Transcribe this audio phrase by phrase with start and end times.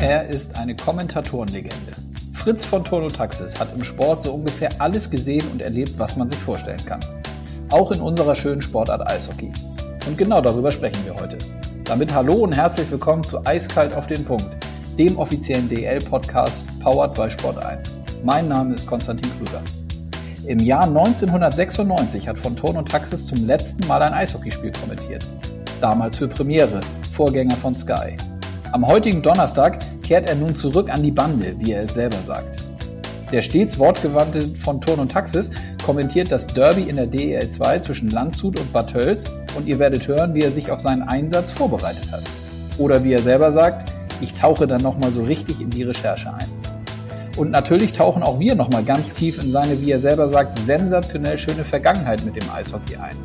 [0.00, 1.92] Er ist eine Kommentatorenlegende.
[2.32, 6.38] Fritz von Tonotaxis hat im Sport so ungefähr alles gesehen und erlebt, was man sich
[6.38, 7.00] vorstellen kann.
[7.68, 9.52] Auch in unserer schönen Sportart Eishockey.
[10.06, 11.36] Und genau darüber sprechen wir heute.
[11.84, 14.46] Damit hallo und herzlich willkommen zu Eiskalt auf den Punkt,
[14.96, 18.00] dem offiziellen DL-Podcast powered by Sport 1.
[18.24, 19.60] Mein Name ist Konstantin Krüger.
[20.46, 25.26] Im Jahr 1996 hat von Ton und Taxis zum letzten Mal ein Eishockeyspiel kommentiert.
[25.82, 26.80] Damals für Premiere,
[27.12, 28.16] Vorgänger von Sky.
[28.72, 32.62] Am heutigen Donnerstag kehrt er nun zurück an die Bande, wie er es selber sagt.
[33.32, 35.50] Der stets wortgewandte von Ton und Taxis
[35.84, 40.06] kommentiert das Derby in der DEL 2 zwischen Landshut und Bad Tölz und ihr werdet
[40.06, 42.22] hören, wie er sich auf seinen Einsatz vorbereitet hat.
[42.78, 46.46] Oder wie er selber sagt, ich tauche dann nochmal so richtig in die Recherche ein.
[47.36, 51.38] Und natürlich tauchen auch wir nochmal ganz tief in seine, wie er selber sagt, sensationell
[51.38, 53.16] schöne Vergangenheit mit dem Eishockey ein.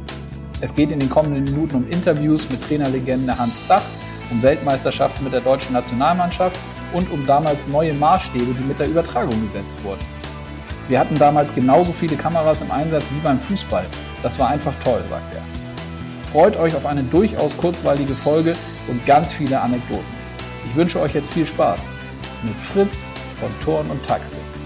[0.62, 3.84] Es geht in den kommenden Minuten um Interviews mit Trainerlegende Hans Zach,
[4.31, 6.57] um Weltmeisterschaften mit der deutschen Nationalmannschaft
[6.93, 10.04] und um damals neue Maßstäbe, die mit der Übertragung gesetzt wurden.
[10.87, 13.85] Wir hatten damals genauso viele Kameras im Einsatz wie beim Fußball.
[14.21, 15.41] Das war einfach toll, sagt er.
[16.31, 18.55] Freut euch auf eine durchaus kurzweilige Folge
[18.87, 20.03] und ganz viele Anekdoten.
[20.68, 21.79] Ich wünsche euch jetzt viel Spaß
[22.43, 23.07] mit Fritz
[23.40, 24.59] von Thorn und Taxis.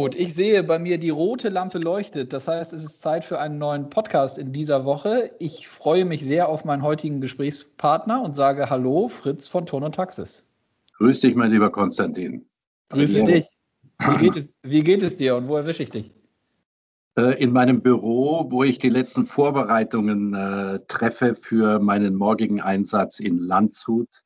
[0.00, 2.32] Gut, ich sehe, bei mir die rote Lampe leuchtet.
[2.32, 5.32] Das heißt, es ist Zeit für einen neuen Podcast in dieser Woche.
[5.40, 9.96] Ich freue mich sehr auf meinen heutigen Gesprächspartner und sage Hallo, Fritz von Ton und
[9.96, 10.46] Taxis.
[10.98, 12.46] Grüß dich, mein lieber Konstantin.
[12.90, 13.44] Grüße dich.
[13.98, 16.12] Wie geht, es, wie geht es dir und wo erwische ich dich?
[17.18, 23.18] Äh, in meinem Büro, wo ich die letzten Vorbereitungen äh, treffe für meinen morgigen Einsatz
[23.18, 24.22] in Landshut,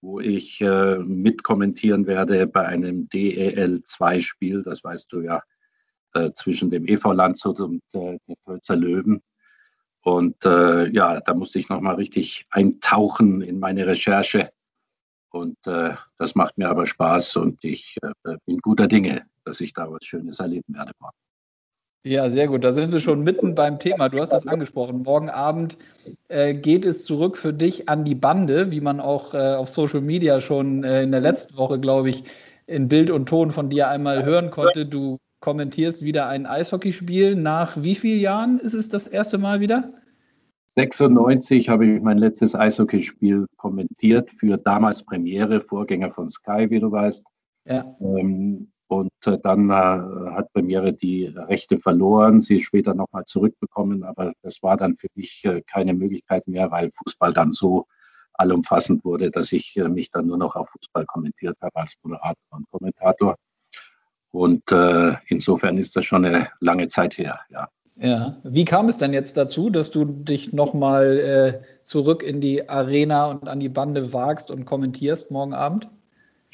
[0.00, 5.42] wo ich äh, mitkommentieren werde bei einem DEL-2-Spiel, das weißt du ja,
[6.14, 9.22] äh, zwischen dem EV Landshut und äh, der Pölzer Löwen.
[10.02, 14.50] Und äh, ja, da musste ich nochmal richtig eintauchen in meine Recherche.
[15.32, 17.96] Und das macht mir aber Spaß und ich
[18.46, 20.90] bin guter Dinge, dass ich da was Schönes erleben werde.
[20.98, 21.29] Morgen.
[22.04, 22.64] Ja, sehr gut.
[22.64, 24.08] Da sind wir schon mitten beim Thema.
[24.08, 25.02] Du hast das angesprochen.
[25.02, 25.76] Morgen Abend
[26.28, 30.00] äh, geht es zurück für dich an die Bande, wie man auch äh, auf Social
[30.00, 32.24] Media schon äh, in der letzten Woche, glaube ich,
[32.66, 34.86] in Bild und Ton von dir einmal hören konnte.
[34.86, 37.36] Du kommentierst wieder ein Eishockeyspiel.
[37.36, 39.92] Nach wie vielen Jahren ist es das erste Mal wieder?
[40.76, 46.90] 96 habe ich mein letztes Eishockeyspiel kommentiert für damals Premiere, Vorgänger von Sky, wie du
[46.90, 47.24] weißt.
[47.66, 47.96] Ja.
[48.00, 54.02] Ähm, und äh, dann äh, hat Premiere die Rechte verloren, sie später nochmal zurückbekommen.
[54.02, 57.86] Aber das war dann für mich äh, keine Möglichkeit mehr, weil Fußball dann so
[58.32, 62.34] allumfassend wurde, dass ich äh, mich dann nur noch auf Fußball kommentiert habe als Moderator
[62.50, 63.36] und Kommentator.
[64.32, 67.68] Und äh, insofern ist das schon eine lange Zeit her, ja.
[67.94, 72.68] Ja, wie kam es denn jetzt dazu, dass du dich nochmal äh, zurück in die
[72.68, 75.88] Arena und an die Bande wagst und kommentierst morgen Abend?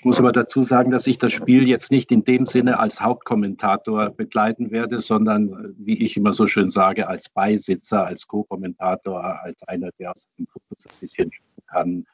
[0.07, 3.01] Ich muss aber dazu sagen, dass ich das Spiel jetzt nicht in dem Sinne als
[3.01, 9.65] Hauptkommentator begleiten werde, sondern, wie ich immer so schön sage, als Beisitzer, als Co-Kommentator, als
[9.65, 11.33] einer, der aus dem Fokus ein bisschen
[11.67, 12.07] kann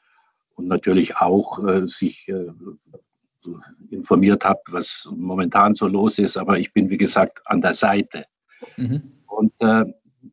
[0.54, 2.46] und natürlich auch äh, sich äh,
[3.42, 3.60] so
[3.90, 6.38] informiert habe, was momentan so los ist.
[6.38, 8.24] Aber ich bin, wie gesagt, an der Seite.
[8.78, 9.02] Mhm.
[9.26, 9.84] Und äh,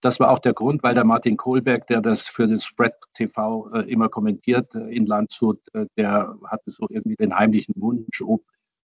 [0.01, 3.69] das war auch der Grund, weil der Martin Kohlberg, der das für den Spread TV
[3.73, 8.43] äh, immer kommentiert äh, in Landshut, äh, der hatte so irgendwie den heimlichen Wunsch, ob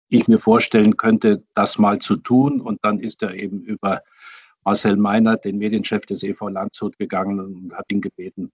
[0.10, 2.62] ich mir vorstellen könnte, das mal zu tun.
[2.62, 4.02] Und dann ist er eben über
[4.64, 8.52] Marcel Meinert, den Medienchef des EV Landshut, gegangen und hat ihn gebeten,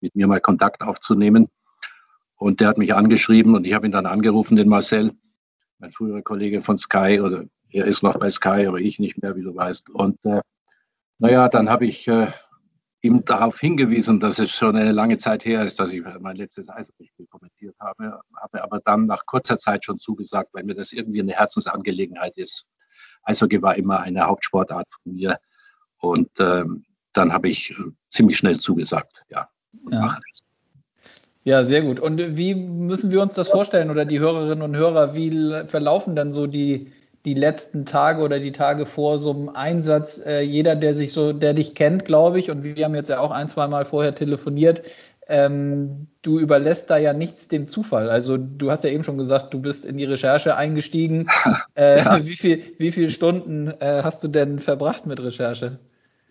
[0.00, 1.48] mit mir mal Kontakt aufzunehmen.
[2.36, 5.12] Und der hat mich angeschrieben und ich habe ihn dann angerufen, den Marcel,
[5.78, 9.36] mein früherer Kollege von Sky, oder er ist noch bei Sky, aber ich nicht mehr,
[9.36, 9.90] wie du weißt.
[9.90, 10.40] Und äh,
[11.18, 12.30] naja, dann habe ich äh,
[13.00, 16.68] ihm darauf hingewiesen, dass es schon eine lange Zeit her ist, dass ich mein letztes
[16.68, 21.20] Eishockeyspiel kommentiert habe, habe aber dann nach kurzer Zeit schon zugesagt, weil mir das irgendwie
[21.20, 22.66] eine Herzensangelegenheit ist.
[23.22, 25.38] Eishockey war immer eine Hauptsportart von mir
[25.98, 27.74] und ähm, dann habe ich äh,
[28.08, 29.48] ziemlich schnell zugesagt, ja.
[29.90, 30.18] ja.
[31.44, 31.98] Ja, sehr gut.
[31.98, 35.30] Und wie müssen wir uns das vorstellen oder die Hörerinnen und Hörer, wie
[35.66, 36.92] verlaufen dann so die,
[37.24, 41.32] die letzten Tage oder die Tage vor so einem Einsatz, äh, jeder, der sich so,
[41.32, 44.14] der dich kennt, glaube ich, und wir haben jetzt ja auch ein, zwei Mal vorher
[44.14, 44.82] telefoniert,
[45.28, 48.08] ähm, du überlässt da ja nichts dem Zufall.
[48.08, 51.28] Also du hast ja eben schon gesagt, du bist in die Recherche eingestiegen.
[51.74, 52.26] Äh, ja.
[52.26, 55.78] wie, viel, wie viele Stunden äh, hast du denn verbracht mit Recherche?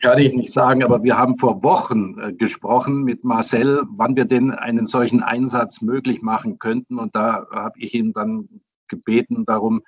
[0.01, 4.25] Kann ich nicht sagen, aber wir haben vor Wochen äh, gesprochen mit Marcel, wann wir
[4.25, 6.99] denn einen solchen Einsatz möglich machen könnten.
[6.99, 8.49] Und da habe ich ihn dann
[8.89, 9.83] gebeten darum,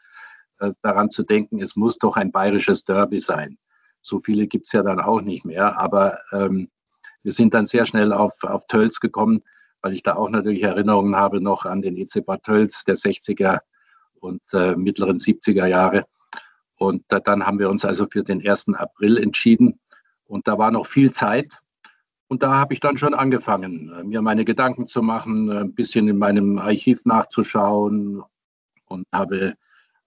[0.81, 3.57] daran zu denken, es muss doch ein bayerisches Derby sein.
[4.01, 5.79] So viele gibt es ja dann auch nicht mehr.
[5.79, 6.69] Aber ähm,
[7.23, 9.41] wir sind dann sehr schnell auf, auf Tölz gekommen,
[9.81, 13.59] weil ich da auch natürlich Erinnerungen habe noch an den EC Tölz der 60er
[14.19, 16.05] und äh, mittleren 70er Jahre.
[16.77, 18.69] Und äh, dann haben wir uns also für den 1.
[18.73, 19.79] April entschieden.
[20.25, 21.59] Und da war noch viel Zeit.
[22.27, 26.17] Und da habe ich dann schon angefangen, mir meine Gedanken zu machen, ein bisschen in
[26.17, 28.23] meinem Archiv nachzuschauen
[28.87, 29.55] und habe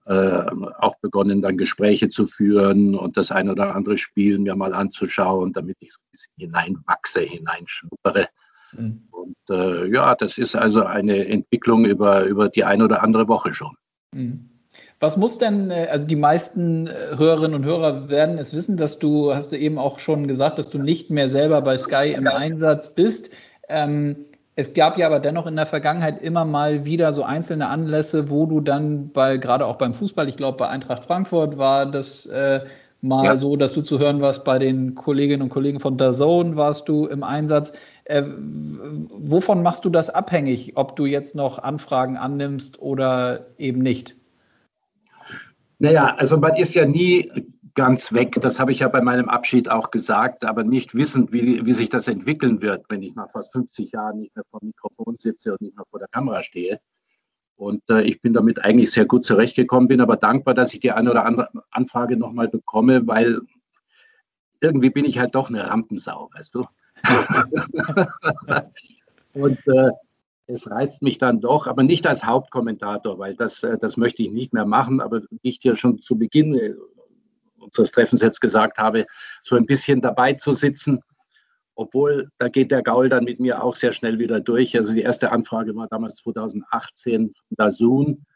[0.06, 0.44] äh,
[0.78, 5.52] auch begonnen, dann Gespräche zu führen und das ein oder andere Spiel mir mal anzuschauen,
[5.52, 8.28] damit ich so ein bisschen hineinwachse, hineinschnuppere.
[8.72, 9.02] Mhm.
[9.10, 13.54] Und äh, ja, das ist also eine Entwicklung über, über die eine oder andere Woche
[13.54, 13.76] schon.
[14.12, 14.48] Mhm.
[15.00, 18.98] Was muss denn, äh, also die meisten äh, Hörerinnen und Hörer werden es wissen, dass
[18.98, 22.26] du, hast du eben auch schon gesagt, dass du nicht mehr selber bei Sky im
[22.26, 23.30] Einsatz bist.
[23.68, 24.16] Ähm,
[24.54, 28.46] es gab ja aber dennoch in der Vergangenheit immer mal wieder so einzelne Anlässe, wo
[28.46, 32.60] du dann bei, gerade auch beim Fußball, ich glaube bei Eintracht Frankfurt war das äh,
[33.00, 33.36] mal ja.
[33.36, 37.06] so, dass du zu hören warst, bei den Kolleginnen und Kollegen von DAZN warst du
[37.06, 37.72] im Einsatz.
[38.04, 44.16] Äh, wovon machst du das abhängig, ob du jetzt noch Anfragen annimmst oder eben nicht?
[45.78, 47.32] Naja, also man ist ja nie
[47.74, 48.36] ganz weg.
[48.40, 51.88] Das habe ich ja bei meinem Abschied auch gesagt, aber nicht wissend, wie, wie sich
[51.88, 55.52] das entwickeln wird, wenn ich nach fast 50 Jahren nicht mehr vor dem Mikrofon sitze
[55.52, 56.80] und nicht mehr vor der Kamera stehe.
[57.56, 60.92] Und äh, ich bin damit eigentlich sehr gut zurechtgekommen, bin aber dankbar, dass ich die
[60.92, 63.40] eine oder andere Anfrage nochmal bekomme, weil
[64.60, 66.64] irgendwie bin ich halt doch eine Rampensau, weißt du?
[69.34, 69.90] und äh,
[70.46, 74.30] es reizt mich dann doch, aber nicht als Hauptkommentator, weil das, äh, das möchte ich
[74.30, 76.74] nicht mehr machen, aber ich dir schon zu Beginn äh,
[77.72, 79.06] unseres Treffens jetzt gesagt habe,
[79.42, 81.00] so ein bisschen dabei zu sitzen,
[81.74, 84.76] obwohl da geht der Gaul dann mit mir auch sehr schnell wieder durch.
[84.76, 88.26] Also die erste Anfrage war damals 2018 von Dazun.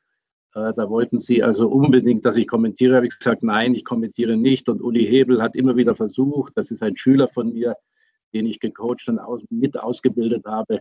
[0.55, 2.97] Äh, da wollten sie also unbedingt, dass ich kommentiere.
[2.97, 4.69] Habe ich gesagt, nein, ich kommentiere nicht.
[4.69, 7.77] Und Uli Hebel hat immer wieder versucht, das ist ein Schüler von mir,
[8.33, 10.81] den ich gecoacht und mit ausgebildet habe,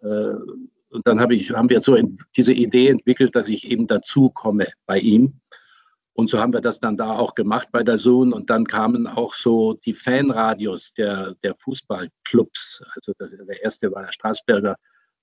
[0.00, 0.34] äh,
[0.92, 1.96] und dann habe ich, haben wir so
[2.36, 5.40] diese Idee entwickelt, dass ich eben dazu komme bei ihm.
[6.14, 8.32] Und so haben wir das dann da auch gemacht bei der Sohn.
[8.32, 12.84] Und dann kamen auch so die Fanradios der, der Fußballclubs.
[12.94, 14.76] Also das, der erste war der Straßberger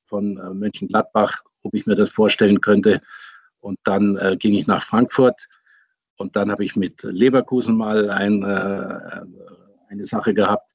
[0.05, 2.99] von äh, Mönchengladbach, ob ich mir das vorstellen könnte.
[3.59, 5.47] Und dann äh, ging ich nach Frankfurt.
[6.17, 9.21] Und dann habe ich mit Leverkusen mal ein, äh,
[9.89, 10.71] eine Sache gehabt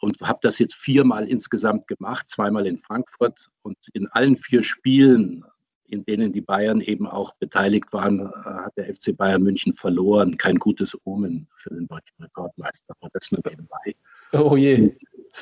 [0.00, 5.44] und habe das jetzt viermal insgesamt gemacht, zweimal in Frankfurt und in allen vier Spielen,
[5.88, 10.36] in denen die Bayern eben auch beteiligt waren, äh, hat der FC Bayern München verloren.
[10.36, 13.94] Kein gutes Omen für den deutschen Rekordmeister, aber das nur nebenbei.
[14.32, 14.94] Oh je.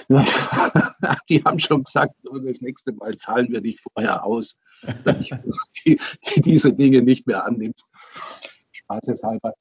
[1.29, 2.14] Die haben schon gesagt,
[2.44, 4.58] das nächste Mal zahlen wir dich vorher aus,
[5.05, 5.25] dass
[5.85, 5.96] du
[6.37, 7.88] diese Dinge nicht mehr annimmst.
[8.73, 9.55] Spaßeshalber.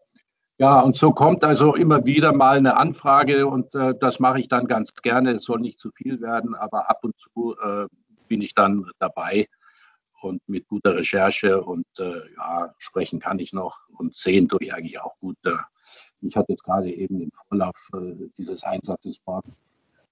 [0.57, 4.47] Ja, und so kommt also immer wieder mal eine Anfrage und äh, das mache ich
[4.47, 5.31] dann ganz gerne.
[5.31, 7.87] Es soll nicht zu viel werden, aber ab und zu äh,
[8.27, 9.47] bin ich dann dabei
[10.23, 14.73] und mit guter Recherche und äh, ja, sprechen kann ich noch und sehen tue ich
[14.73, 15.37] eigentlich auch gut.
[15.45, 15.51] Äh,
[16.21, 19.19] ich hatte jetzt gerade eben im Vorlauf äh, dieses Einsatzes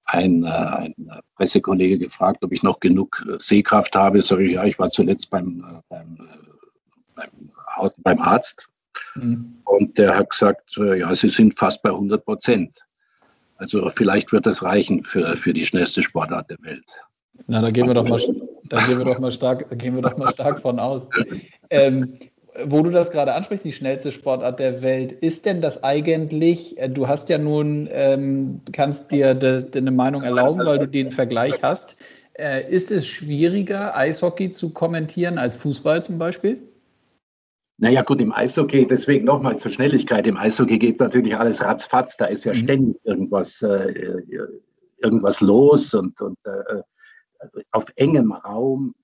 [0.06, 0.96] ein, äh, ein
[1.36, 4.22] Pressekollege gefragt, ob ich noch genug Sehkraft habe.
[4.22, 6.18] Sag ich, ja, ich war zuletzt beim, beim,
[7.16, 7.52] beim,
[8.04, 8.68] beim Arzt
[9.16, 9.62] Mhm.
[9.66, 12.86] Und der hat gesagt, äh, ja, sie sind fast bei 100 Prozent.
[13.58, 17.02] Also vielleicht wird das reichen für, für die schnellste Sportart der Welt.
[17.48, 18.20] Na, da gehen wir doch mal,
[18.70, 21.08] da gehen wir doch mal stark, gehen wir doch mal stark von aus.
[21.70, 22.14] Ähm,
[22.66, 26.90] wo du das gerade ansprichst, die schnellste Sportart der Welt, ist denn das eigentlich, äh,
[26.90, 31.62] du hast ja nun, ähm, kannst dir das, eine Meinung erlauben, weil du den Vergleich
[31.64, 31.98] hast,
[32.34, 36.62] äh, ist es schwieriger, Eishockey zu kommentieren als Fußball zum Beispiel?
[37.78, 40.28] Naja, gut, im Eishockey, deswegen nochmal zur Schnelligkeit.
[40.28, 42.58] Im Eishockey geht natürlich alles ratzfatz, da ist ja mhm.
[42.58, 44.22] ständig irgendwas, äh,
[45.02, 46.82] irgendwas los und, und äh,
[47.72, 48.96] auf engem Raum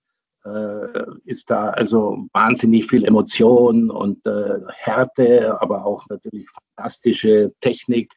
[0.45, 8.13] äh, ist da also wahnsinnig viel Emotion und äh, Härte, aber auch natürlich fantastische Technik.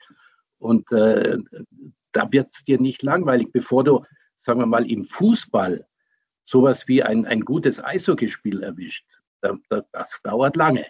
[0.58, 1.38] Und äh,
[2.12, 4.04] da wird es dir nicht langweilig, bevor du,
[4.38, 5.86] sagen wir mal, im Fußball
[6.42, 9.06] sowas wie ein, ein gutes Eishockeyspiel erwischt
[9.92, 10.86] das dauert lange,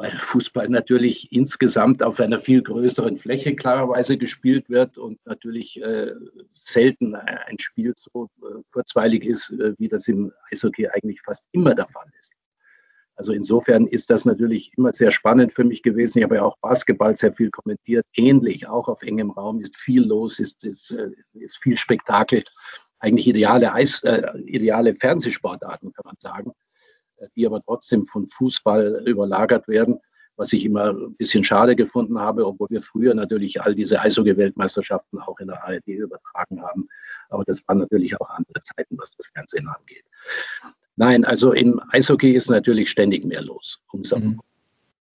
[0.00, 6.12] weil Fußball natürlich insgesamt auf einer viel größeren Fläche klarerweise gespielt wird und natürlich äh,
[6.54, 11.74] selten ein Spiel so äh, kurzweilig ist, äh, wie das im Eishockey eigentlich fast immer
[11.74, 12.32] der Fall ist.
[13.14, 16.20] Also insofern ist das natürlich immer sehr spannend für mich gewesen.
[16.20, 18.06] Ich habe ja auch Basketball sehr viel kommentiert.
[18.14, 22.42] Ähnlich, auch auf engem Raum ist viel los, ist, ist, äh, ist viel Spektakel.
[23.00, 26.54] Eigentlich ideale, Eis, äh, ideale Fernsehsportarten, kann man sagen
[27.36, 30.00] die aber trotzdem von Fußball überlagert werden,
[30.36, 35.18] was ich immer ein bisschen schade gefunden habe, obwohl wir früher natürlich all diese Eishockey-Weltmeisterschaften
[35.18, 36.88] auch in der ARD übertragen haben.
[37.28, 40.04] Aber das waren natürlich auch andere Zeiten, was das Fernsehen angeht.
[40.96, 43.80] Nein, also im Eishockey ist natürlich ständig mehr los.
[43.92, 44.40] Mhm.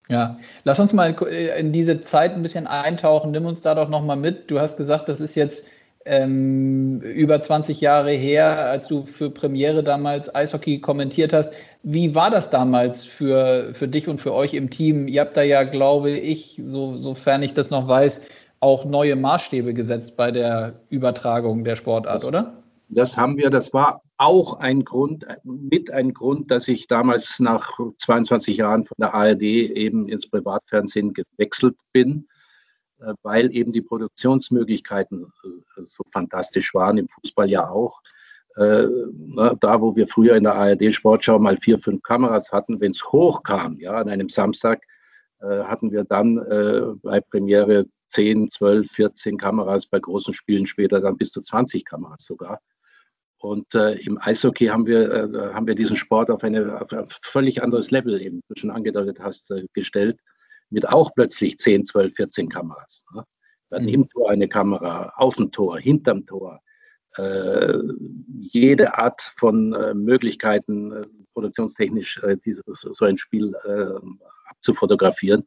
[0.08, 3.32] Ja, lass uns mal in diese Zeit ein bisschen eintauchen.
[3.32, 4.50] Nimm uns da doch nochmal mit.
[4.50, 5.68] Du hast gesagt, das ist jetzt
[6.06, 11.52] ähm, über 20 Jahre her, als du für Premiere damals Eishockey kommentiert hast.
[11.82, 15.08] Wie war das damals für, für dich und für euch im Team?
[15.08, 18.28] Ihr habt da ja, glaube ich, so, sofern ich das noch weiß,
[18.60, 22.62] auch neue Maßstäbe gesetzt bei der Übertragung der Sportart, das, oder?
[22.88, 23.50] Das haben wir.
[23.50, 28.96] Das war auch ein Grund, mit ein Grund, dass ich damals nach 22 Jahren von
[29.00, 32.28] der ARD eben ins Privatfernsehen gewechselt bin
[33.22, 38.00] weil eben die Produktionsmöglichkeiten äh, so fantastisch waren, im Fußball ja auch.
[38.56, 38.86] Äh,
[39.60, 43.78] da, wo wir früher in der ARD-Sportschau mal vier, fünf Kameras hatten, wenn es hochkam,
[43.78, 44.82] ja, an einem Samstag,
[45.38, 46.36] hatten wir dann
[47.02, 52.24] bei Premiere 10, 12, 14 Kameras, bei großen Spielen später dann bis zu 20 Kameras
[52.24, 52.60] sogar.
[53.38, 57.06] Und äh, im Eishockey haben wir, äh, haben wir diesen Sport auf, eine, auf ein
[57.22, 60.18] völlig anderes Level, eben, du schon angedeutet hast, äh, gestellt
[60.70, 63.04] mit auch plötzlich 10, 12, 14 Kameras.
[63.14, 63.24] Ne?
[63.70, 63.94] Hatten mhm.
[63.94, 66.60] im Tor eine Kamera, auf dem Tor, hinterm Tor.
[67.16, 67.78] Äh,
[68.38, 75.46] jede Art von äh, Möglichkeiten, äh, produktionstechnisch äh, dieses, so ein Spiel äh, abzufotografieren.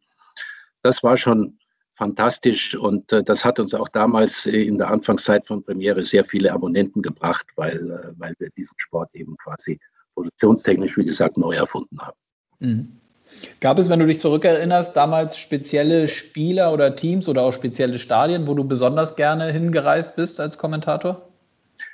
[0.81, 1.59] Das war schon
[1.95, 6.53] fantastisch und äh, das hat uns auch damals in der Anfangszeit von Premiere sehr viele
[6.53, 9.79] Abonnenten gebracht, weil, weil wir diesen Sport eben quasi
[10.15, 12.17] produktionstechnisch, wie gesagt, neu erfunden haben.
[12.59, 12.99] Mhm.
[13.59, 18.47] Gab es, wenn du dich zurückerinnerst, damals spezielle Spieler oder Teams oder auch spezielle Stadien,
[18.47, 21.29] wo du besonders gerne hingereist bist als Kommentator?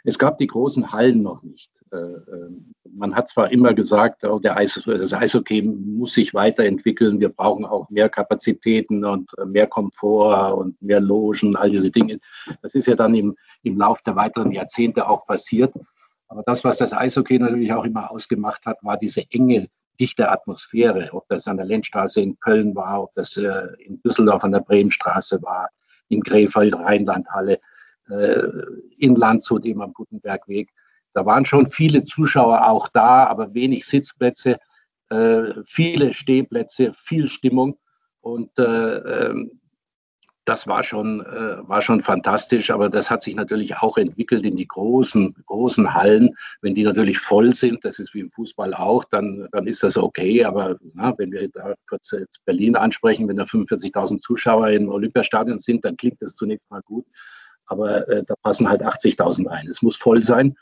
[0.04, 1.72] Es gab die großen Hallen noch nicht.
[1.92, 2.50] Äh, äh,
[2.96, 7.90] man hat zwar immer gesagt, oh, der das Eishockey muss sich weiterentwickeln, wir brauchen auch
[7.90, 12.20] mehr Kapazitäten und mehr Komfort und mehr Logen, all diese Dinge.
[12.62, 15.74] Das ist ja dann im, im Lauf der weiteren Jahrzehnte auch passiert.
[16.28, 19.68] Aber das, was das Eishockey natürlich auch immer ausgemacht hat, war diese enge
[20.00, 24.44] dichte Atmosphäre, ob das an der Lenzstraße in Köln war, ob das äh, in Düsseldorf
[24.44, 25.70] an der Bremenstraße war,
[26.10, 27.60] in Krefeld, Rheinlandhalle,
[28.10, 28.44] äh,
[28.98, 30.70] in Landshut eben am Gutenbergweg.
[31.14, 34.60] Da waren schon viele Zuschauer auch da, aber wenig Sitzplätze,
[35.10, 37.78] äh, viele Stehplätze, viel Stimmung.
[38.22, 39.60] Und äh, ähm,
[40.46, 44.56] das war schon, äh, war schon fantastisch, aber das hat sich natürlich auch entwickelt in
[44.56, 46.36] die großen, großen Hallen.
[46.62, 49.98] Wenn die natürlich voll sind, das ist wie im Fußball auch, dann, dann ist das
[49.98, 50.46] okay.
[50.46, 55.58] Aber na, wenn wir da kurz jetzt Berlin ansprechen, wenn da 45.000 Zuschauer im Olympiastadion
[55.58, 57.06] sind, dann klingt das zunächst mal gut.
[57.66, 59.68] Aber äh, da passen halt 80.000 rein.
[59.68, 60.56] Es muss voll sein.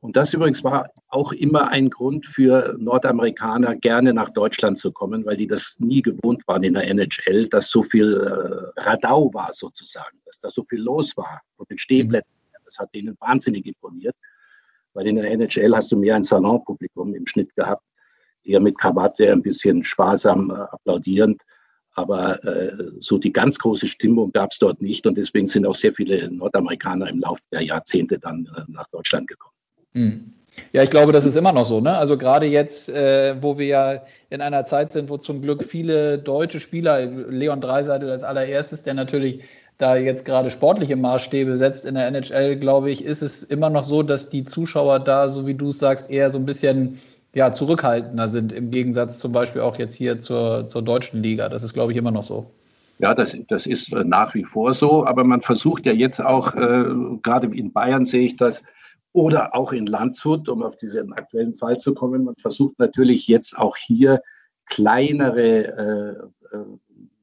[0.00, 5.24] Und das übrigens war auch immer ein Grund für Nordamerikaner, gerne nach Deutschland zu kommen,
[5.24, 9.52] weil die das nie gewohnt waren in der NHL, dass so viel äh, Radau war
[9.52, 12.30] sozusagen, dass da so viel los war und den Stehplätzen.
[12.64, 14.16] Das hat ihnen wahnsinnig imponiert,
[14.92, 17.84] weil in der NHL hast du mehr ein Salonpublikum im Schnitt gehabt,
[18.42, 21.42] eher mit Krawatte, ein bisschen sparsam äh, applaudierend.
[21.92, 25.74] Aber äh, so die ganz große Stimmung gab es dort nicht und deswegen sind auch
[25.74, 29.55] sehr viele Nordamerikaner im Laufe der Jahrzehnte dann äh, nach Deutschland gekommen.
[29.96, 30.32] Hm.
[30.72, 31.80] Ja, ich glaube, das ist immer noch so.
[31.80, 31.96] Ne?
[31.96, 36.18] Also gerade jetzt, äh, wo wir ja in einer Zeit sind, wo zum Glück viele
[36.18, 39.40] deutsche Spieler, Leon Dreiseitel als allererstes, der natürlich
[39.78, 43.82] da jetzt gerade sportliche Maßstäbe setzt in der NHL, glaube ich, ist es immer noch
[43.82, 46.98] so, dass die Zuschauer da, so wie du es sagst, eher so ein bisschen
[47.34, 51.50] ja, zurückhaltender sind, im Gegensatz zum Beispiel auch jetzt hier zur, zur deutschen Liga.
[51.50, 52.50] Das ist, glaube ich, immer noch so.
[52.98, 56.84] Ja, das, das ist nach wie vor so, aber man versucht ja jetzt auch, äh,
[57.22, 58.62] gerade in Bayern sehe ich das,
[59.16, 62.24] oder auch in Landshut, um auf diesen aktuellen Fall zu kommen.
[62.24, 64.20] Man versucht natürlich jetzt auch hier
[64.66, 66.64] kleinere, äh, äh,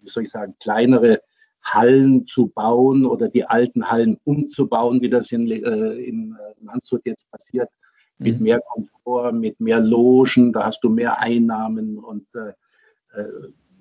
[0.02, 1.22] wie soll ich sagen, kleinere
[1.62, 7.30] Hallen zu bauen oder die alten Hallen umzubauen, wie das in, äh, in Landshut jetzt
[7.30, 7.70] passiert,
[8.18, 8.44] mit mhm.
[8.44, 13.28] mehr Komfort, mit mehr Logen, da hast du mehr Einnahmen und äh, äh,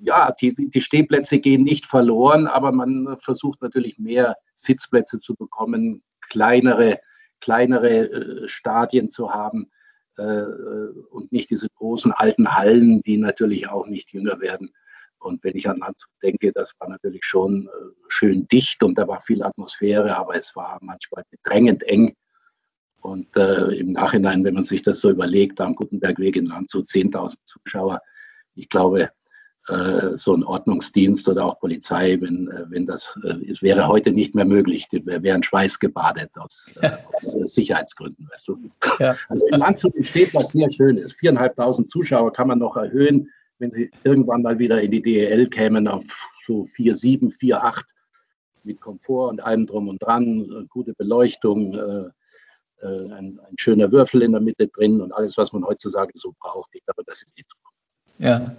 [0.03, 6.03] ja, die, die Stehplätze gehen nicht verloren, aber man versucht natürlich mehr Sitzplätze zu bekommen,
[6.21, 6.99] kleinere
[7.43, 9.71] kleinere äh, Stadien zu haben
[10.17, 14.73] äh, äh, und nicht diese großen alten Hallen, die natürlich auch nicht jünger werden.
[15.19, 17.69] Und wenn ich an Landshut denke, das war natürlich schon
[18.09, 22.17] schön dicht und da war viel Atmosphäre, aber es war manchmal bedrängend eng.
[23.01, 27.37] Und äh, im Nachhinein, wenn man sich das so überlegt, am Gutenbergweg in Landshut 10.000
[27.47, 28.01] Zuschauer,
[28.57, 29.11] ich glaube,
[29.65, 34.35] so ein Ordnungsdienst oder auch Polizei, wenn, äh, wenn das, äh, es wäre heute nicht
[34.35, 36.75] mehr möglich, die wären schweißgebadet aus,
[37.15, 38.59] aus Sicherheitsgründen, weißt du.
[38.99, 39.17] Ja.
[39.29, 41.13] Also in Landshut entsteht was sehr Schönes.
[41.13, 45.87] Viereinhalbtausend Zuschauer kann man noch erhöhen, wenn sie irgendwann mal wieder in die DEL kämen
[45.87, 46.05] auf
[46.47, 47.85] so 4,7, 4,8
[48.65, 53.93] mit Komfort und allem drum und dran, äh, gute Beleuchtung, äh, äh, ein, ein, schöner
[53.93, 56.71] Würfel in der Mitte drin und alles, was man heutzutage so braucht.
[56.75, 57.79] Ich glaube, das ist die Zukunft.
[58.19, 58.57] Ja.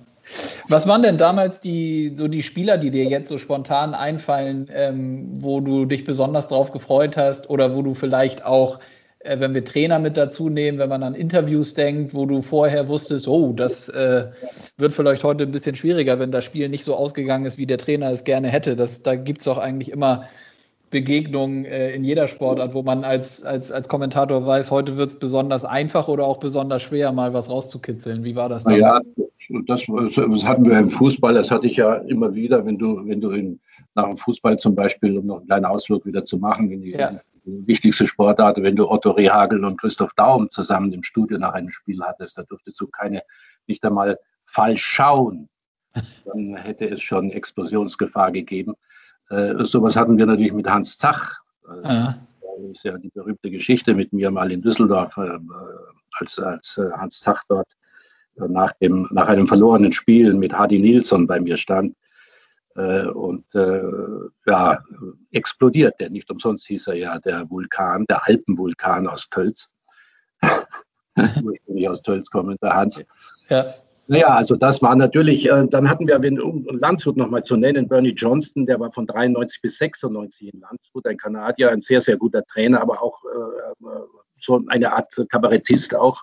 [0.69, 5.33] Was waren denn damals die, so die Spieler, die dir jetzt so spontan einfallen, ähm,
[5.39, 8.79] wo du dich besonders drauf gefreut hast oder wo du vielleicht auch
[9.23, 12.87] äh, wenn wir Trainer mit dazu nehmen, wenn man an Interviews denkt, wo du vorher
[12.87, 14.27] wusstest, oh, das äh,
[14.77, 17.77] wird vielleicht heute ein bisschen schwieriger, wenn das Spiel nicht so ausgegangen ist, wie der
[17.77, 18.75] Trainer es gerne hätte.
[18.75, 20.25] Das, da gibt es auch eigentlich immer
[20.93, 25.17] Begegnungen äh, in jeder Sportart, wo man als, als, als Kommentator weiß, heute wird es
[25.17, 28.23] besonders einfach oder auch besonders schwer, mal was rauszukitzeln.
[28.23, 28.63] Wie war das?
[28.63, 28.79] Damals?
[28.79, 29.01] Ja,
[29.65, 33.19] das, das, hatten wir im Fußball, das hatte ich ja immer wieder, wenn du, wenn
[33.19, 33.59] du in,
[33.95, 36.91] nach dem Fußball zum Beispiel, um noch einen kleinen Ausflug wieder zu machen, in die,
[36.91, 37.19] ja.
[37.43, 41.71] die wichtigste Sportart, wenn du Otto Rehagel und Christoph Daum zusammen im Studio nach einem
[41.71, 43.23] Spiel hattest, da durftest du keine,
[43.65, 45.49] nicht einmal falsch schauen.
[46.25, 48.75] Dann hätte es schon Explosionsgefahr gegeben.
[49.29, 51.39] Äh, sowas hatten wir natürlich mit Hans Zach.
[51.67, 52.15] Äh, ja.
[52.41, 55.39] Das ist ja die berühmte Geschichte mit mir mal in Düsseldorf, äh,
[56.19, 57.67] als, als äh, Hans Zach dort
[58.37, 61.95] äh, nach, dem, nach einem verlorenen Spiel mit Hardy Nilsson bei mir stand.
[62.75, 63.45] Äh, und
[64.45, 64.83] ja,
[65.31, 66.09] explodiert der.
[66.09, 69.69] Nicht umsonst hieß er ja der Vulkan, der Alpenvulkan aus Tölz.
[71.43, 73.03] Ursprünglich aus Tölz kommt der Hans.
[73.49, 73.75] Ja.
[74.07, 78.13] Naja, also das war natürlich, äh, dann hatten wir, um Landshut nochmal zu nennen, Bernie
[78.15, 82.43] Johnston, der war von 93 bis 96 in Landshut, ein Kanadier, ein sehr, sehr guter
[82.45, 84.01] Trainer, aber auch äh, äh,
[84.37, 86.21] so eine Art Kabarettist auch,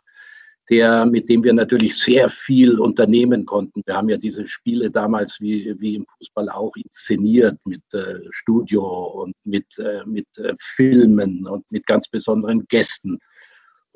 [0.71, 3.83] der, mit dem wir natürlich sehr viel unternehmen konnten.
[3.87, 9.23] Wir haben ja diese Spiele damals wie, wie im Fußball auch inszeniert mit äh, Studio
[9.23, 13.19] und mit, äh, mit äh, Filmen und mit ganz besonderen Gästen.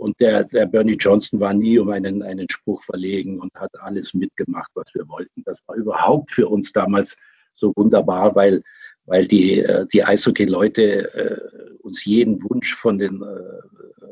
[0.04, 4.12] Und der, der Bernie Johnson war nie um einen, einen Spruch verlegen und hat alles
[4.12, 5.42] mitgemacht, was wir wollten.
[5.46, 7.16] Das war überhaupt für uns damals
[7.54, 8.62] so wunderbar, weil,
[9.06, 14.07] weil die, äh, die Eishockey-Leute äh, uns jeden Wunsch von den äh,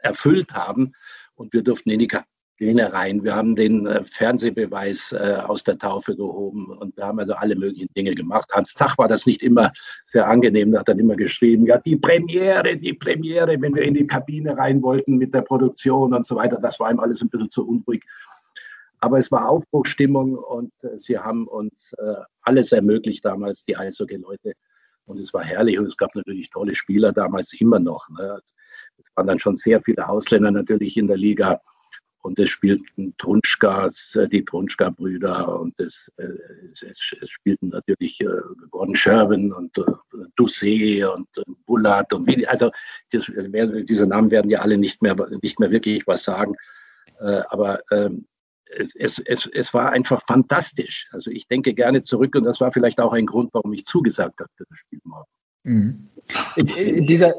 [0.00, 0.94] erfüllt haben.
[1.34, 2.08] Und wir durften in die
[2.62, 3.24] Pläne rein.
[3.24, 7.56] Wir haben den äh, Fernsehbeweis äh, aus der Taufe gehoben und wir haben also alle
[7.56, 8.48] möglichen Dinge gemacht.
[8.52, 9.72] Hans Zach war das nicht immer
[10.06, 14.06] sehr angenehm, hat dann immer geschrieben, ja, die Premiere, die Premiere, wenn wir in die
[14.06, 17.50] Kabine rein wollten mit der Produktion und so weiter, das war ihm alles ein bisschen
[17.50, 18.04] zu unruhig.
[19.00, 24.52] Aber es war Aufbruchstimmung und äh, sie haben uns äh, alles ermöglicht damals, die Eishockey-Leute.
[25.06, 28.08] Und es war herrlich und es gab natürlich tolle Spieler damals immer noch.
[28.10, 28.38] Ne?
[28.98, 31.60] Es waren dann schon sehr viele Ausländer natürlich in der Liga
[32.22, 36.28] und es spielten Trunschkas, äh, die Trunschka-Brüder und es, äh,
[36.70, 38.26] es, es, spielten natürlich äh,
[38.70, 39.76] Gordon Sherwin und
[40.36, 41.28] Doucet und
[41.66, 42.70] Bullard und wie, also
[43.12, 46.54] diese Namen werden ja alle nicht mehr, nicht mehr wirklich was sagen,
[47.18, 48.26] aber ähm,
[48.78, 51.08] es, es, es, es war einfach fantastisch.
[51.12, 54.40] Also ich denke gerne zurück und das war vielleicht auch ein Grund, warum ich zugesagt
[54.40, 55.28] habe für das Spiel morgen.
[55.64, 56.08] Mhm.
[57.06, 57.34] Dieser,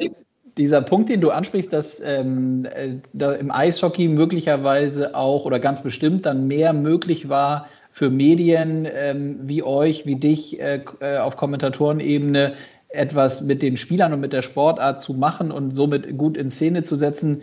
[0.57, 5.81] dieser Punkt, den du ansprichst, dass ähm, äh, da im Eishockey möglicherweise auch oder ganz
[5.81, 11.37] bestimmt dann mehr möglich war für Medien ähm, wie euch, wie dich äh, äh, auf
[11.37, 12.53] Kommentatorenebene
[12.89, 16.83] etwas mit den Spielern und mit der Sportart zu machen und somit gut in Szene
[16.83, 17.41] zu setzen,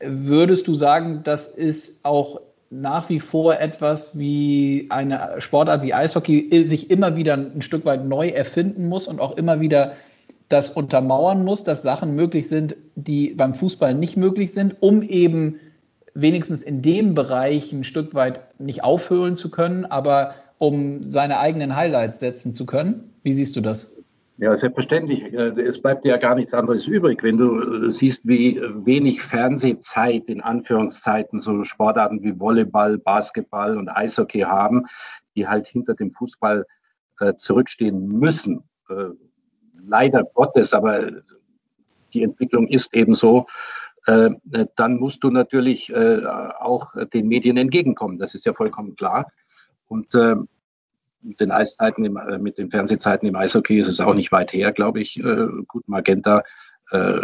[0.00, 6.66] würdest du sagen, das ist auch nach wie vor etwas wie eine Sportart wie Eishockey
[6.66, 9.94] sich immer wieder ein Stück weit neu erfinden muss und auch immer wieder
[10.50, 15.60] das untermauern muss, dass Sachen möglich sind, die beim Fußball nicht möglich sind, um eben
[16.12, 21.76] wenigstens in dem Bereich ein Stück weit nicht aufhören zu können, aber um seine eigenen
[21.76, 23.14] Highlights setzen zu können.
[23.22, 23.96] Wie siehst du das?
[24.38, 25.22] Ja, selbstverständlich.
[25.32, 30.28] Äh, es bleibt ja gar nichts anderes übrig, wenn du äh, siehst, wie wenig Fernsehzeit
[30.28, 34.86] in Anführungszeiten so Sportarten wie Volleyball, Basketball und Eishockey haben,
[35.36, 36.66] die halt hinter dem Fußball
[37.20, 38.64] äh, zurückstehen müssen
[39.86, 41.10] leider Gottes, aber
[42.12, 43.46] die Entwicklung ist eben so,
[44.06, 44.30] äh,
[44.76, 48.18] dann musst du natürlich äh, auch den Medien entgegenkommen.
[48.18, 49.30] Das ist ja vollkommen klar.
[49.88, 50.36] Und äh,
[51.22, 54.72] mit den Eiszeiten, im, mit den Fernsehzeiten im Eishockey ist es auch nicht weit her,
[54.72, 55.22] glaube ich.
[55.68, 56.42] gut, Magenta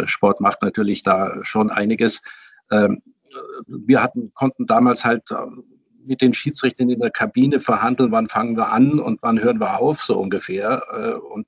[0.03, 2.21] Sport macht natürlich da schon einiges.
[2.69, 3.01] Ähm,
[3.65, 5.23] wir hatten, konnten damals halt
[6.05, 9.79] mit den Schiedsrichtern in der Kabine verhandeln, wann fangen wir an und wann hören wir
[9.79, 10.83] auf, so ungefähr.
[11.33, 11.47] Und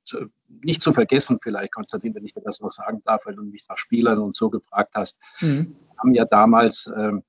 [0.64, 3.66] nicht zu vergessen, vielleicht, Konstantin, wenn ich dir das noch sagen darf, weil du mich
[3.70, 5.76] nach Spielern und so gefragt hast, mhm.
[5.98, 7.24] haben ja damals ähm,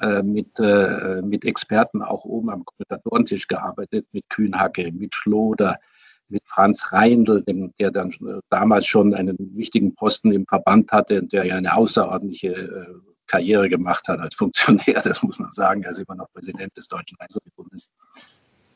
[0.00, 5.78] äh, mit, äh, mit Experten auch oben am Kommentatorentisch gearbeitet, mit Kühnhacke, mit Schloder,
[6.28, 11.20] mit Franz Reindl, dem, der dann äh, damals schon einen wichtigen Posten im Verband hatte
[11.20, 12.86] und der ja eine außerordentliche äh,
[13.26, 15.82] Karriere gemacht hat als Funktionär, das muss man sagen.
[15.82, 17.92] Er ist immer noch Präsident des Deutschen Eishockeybundes.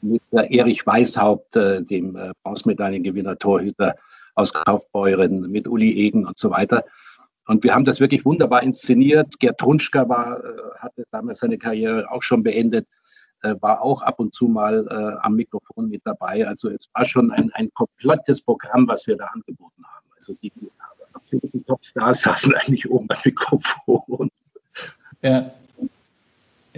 [0.00, 3.96] Mit Erich Weishaupt, dem Bronzemedaillengewinner, Torhüter
[4.34, 6.84] aus Kaufbeuren, mit Uli Egen und so weiter.
[7.46, 9.38] Und wir haben das wirklich wunderbar inszeniert.
[9.40, 10.40] Gerd Trunschka war,
[10.78, 12.86] hatte damals seine Karriere auch schon beendet
[13.42, 16.46] äh, war auch ab und zu mal äh, am Mikrofon mit dabei.
[16.46, 20.06] Also es war schon ein, ein komplettes Programm, was wir da angeboten haben.
[20.16, 20.52] Also die
[21.12, 24.30] absoluten Topstars saßen eigentlich oben am Mikrofon.
[25.22, 25.52] Ja.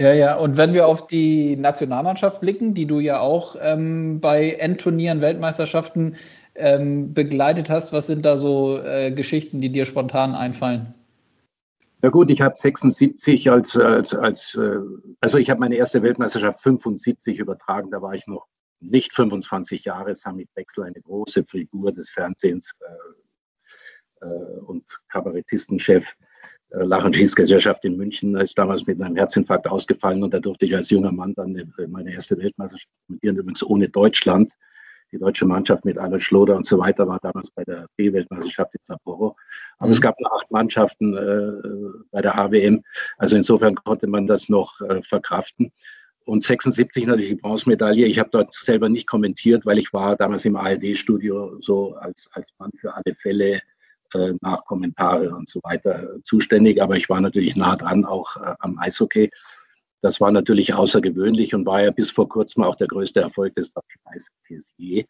[0.01, 4.53] Ja, ja, und wenn wir auf die Nationalmannschaft blicken, die du ja auch ähm, bei
[4.53, 6.17] Endturnieren, Weltmeisterschaften
[6.55, 10.95] ähm, begleitet hast, was sind da so äh, Geschichten, die dir spontan einfallen?
[12.01, 14.79] Ja gut, ich habe 76 als, als, als äh,
[15.21, 18.47] also ich habe meine erste Weltmeisterschaft 75 übertragen, da war ich noch
[18.81, 22.73] nicht 25 Jahre, Samit Wechsel, eine große Figur des Fernsehens
[24.23, 26.17] äh, äh, und Kabarettistenchef
[26.71, 30.65] äh, Lach- und Schießgesellschaft in München, ist damals mit einem Herzinfarkt ausgefallen und da durfte
[30.65, 34.53] ich als junger Mann dann äh, meine erste Weltmeisterschaft mit dir übrigens ohne Deutschland
[35.13, 38.81] die deutsche Mannschaft mit Alan Schloder und so weiter war damals bei der B-Weltmeisterschaft in
[38.85, 39.37] Sapporo.
[39.79, 39.93] Aber mhm.
[39.93, 42.83] es gab nur acht Mannschaften äh, bei der AWM.
[43.19, 45.73] Also insofern konnte man das noch äh, verkraften.
[46.25, 48.07] Und 76 natürlich die Bronzemedaille.
[48.07, 52.53] Ich habe dort selber nicht kommentiert, weil ich war damals im ARD-Studio so als, als
[52.59, 53.63] Mann für alle Fälle
[54.15, 56.83] äh, nach Kommentare und so weiter zuständig.
[56.83, 59.31] Aber ich war natürlich nah dran auch äh, am Eishockey.
[60.03, 63.73] Das war natürlich außergewöhnlich und war ja bis vor kurzem auch der größte Erfolg des
[63.73, 65.05] deutschen Eishockeys je.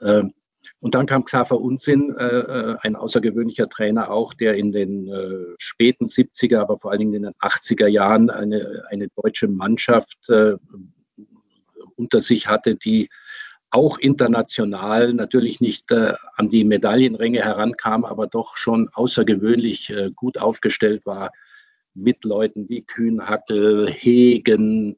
[0.00, 0.34] Ähm,
[0.80, 5.54] und dann kam Xaver Unsinn, äh, äh, ein außergewöhnlicher Trainer auch, der in den äh,
[5.58, 10.16] späten 70er, aber vor allen Dingen in den 80er Jahren eine, eine deutsche Mannschaft
[11.96, 13.10] unter sich hatte, die
[13.70, 21.30] auch international natürlich nicht an die Medaillenränge herankam, aber doch schon außergewöhnlich gut aufgestellt war
[21.94, 24.96] mit Leuten wie Kühnhackel, Hegen,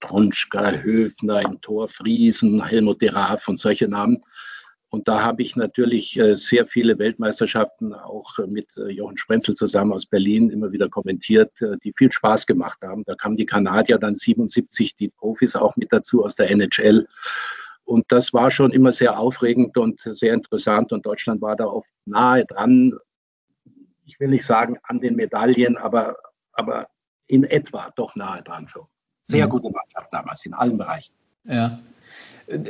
[0.00, 4.22] Tronschka, Höfner im Tor, Friesen, Helmut de Raaf und solche Namen.
[4.88, 9.54] Und da habe ich natürlich äh, sehr viele Weltmeisterschaften auch äh, mit äh, Jochen Sprenzel
[9.54, 11.52] zusammen aus Berlin immer wieder kommentiert,
[11.84, 13.04] die viel Spaß gemacht haben.
[13.04, 17.06] Da kamen die Kanadier dann 77, die Profis auch mit dazu aus der NHL.
[17.90, 20.92] Und das war schon immer sehr aufregend und sehr interessant.
[20.92, 22.92] Und Deutschland war da oft nahe dran.
[24.04, 26.16] Ich will nicht sagen an den Medaillen, aber
[26.52, 26.86] aber
[27.26, 28.86] in etwa doch nahe dran schon.
[29.24, 29.50] Sehr mhm.
[29.50, 31.12] gute Mannschaft damals in allen Bereichen.
[31.44, 31.80] Ja.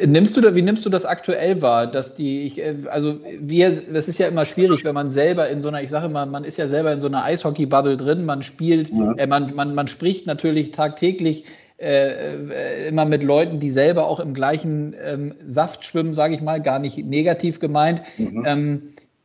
[0.07, 4.19] Nimmst du, wie nimmst du das aktuell wahr, dass die, ich, also wir, das ist
[4.19, 6.69] ja immer schwierig, wenn man selber in so einer, ich sage immer, man ist ja
[6.69, 9.13] selber in so einer Eishockey-Bubble drin, man spielt, ja.
[9.15, 11.45] äh, man, man, man spricht natürlich tagtäglich
[11.81, 16.41] äh, äh immer mit Leuten, die selber auch im gleichen ähm, Saft schwimmen, sage ich
[16.41, 18.03] mal, gar nicht negativ gemeint.
[18.19, 18.45] Mhm.
[18.47, 18.83] Ähm,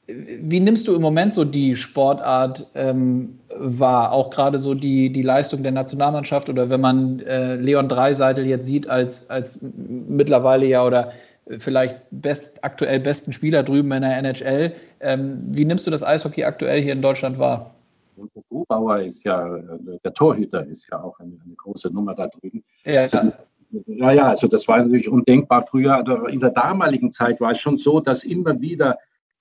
[0.07, 4.11] wie nimmst du im Moment so die Sportart ähm, wahr?
[4.11, 8.67] Auch gerade so die, die Leistung der Nationalmannschaft oder wenn man äh, Leon Dreiseitel jetzt
[8.67, 11.11] sieht als, als mittlerweile ja oder
[11.57, 14.73] vielleicht best, aktuell besten Spieler drüben in der NHL.
[14.99, 17.75] Ähm, wie nimmst du das Eishockey aktuell hier in Deutschland wahr?
[18.17, 19.59] Der Grubauer ist ja,
[20.03, 22.63] der Torhüter ist ja auch eine, eine große Nummer da drüben.
[22.85, 23.17] Ja, also,
[23.87, 26.03] ja, ja, also das war natürlich undenkbar früher.
[26.29, 28.97] In der damaligen Zeit war es schon so, dass immer wieder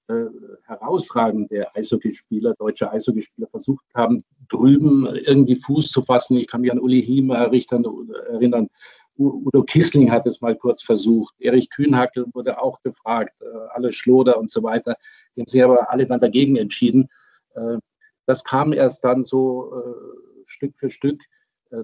[0.09, 0.27] äh,
[0.65, 6.37] herausragende Eishockeyspieler, deutsche Eishockeyspieler versucht haben, drüben irgendwie Fuß zu fassen.
[6.37, 8.69] Ich kann mich an Uli Hiemer erinnern.
[9.17, 11.35] Udo Kissling hat es mal kurz versucht.
[11.39, 13.41] Erich Kühnhackel wurde auch gefragt.
[13.41, 14.97] Äh, alle Schloder und so weiter.
[15.37, 17.09] Die haben sich aber alle dann dagegen entschieden.
[17.55, 17.79] Äh,
[18.27, 21.21] das kam erst dann so äh, Stück für Stück,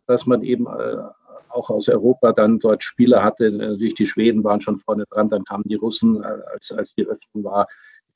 [0.07, 0.69] dass man eben
[1.49, 3.51] auch aus Europa dann dort Spieler hatte.
[3.51, 7.43] Natürlich die Schweden waren schon vorne dran, dann kamen die Russen, als, als die Öffnung
[7.43, 7.67] war.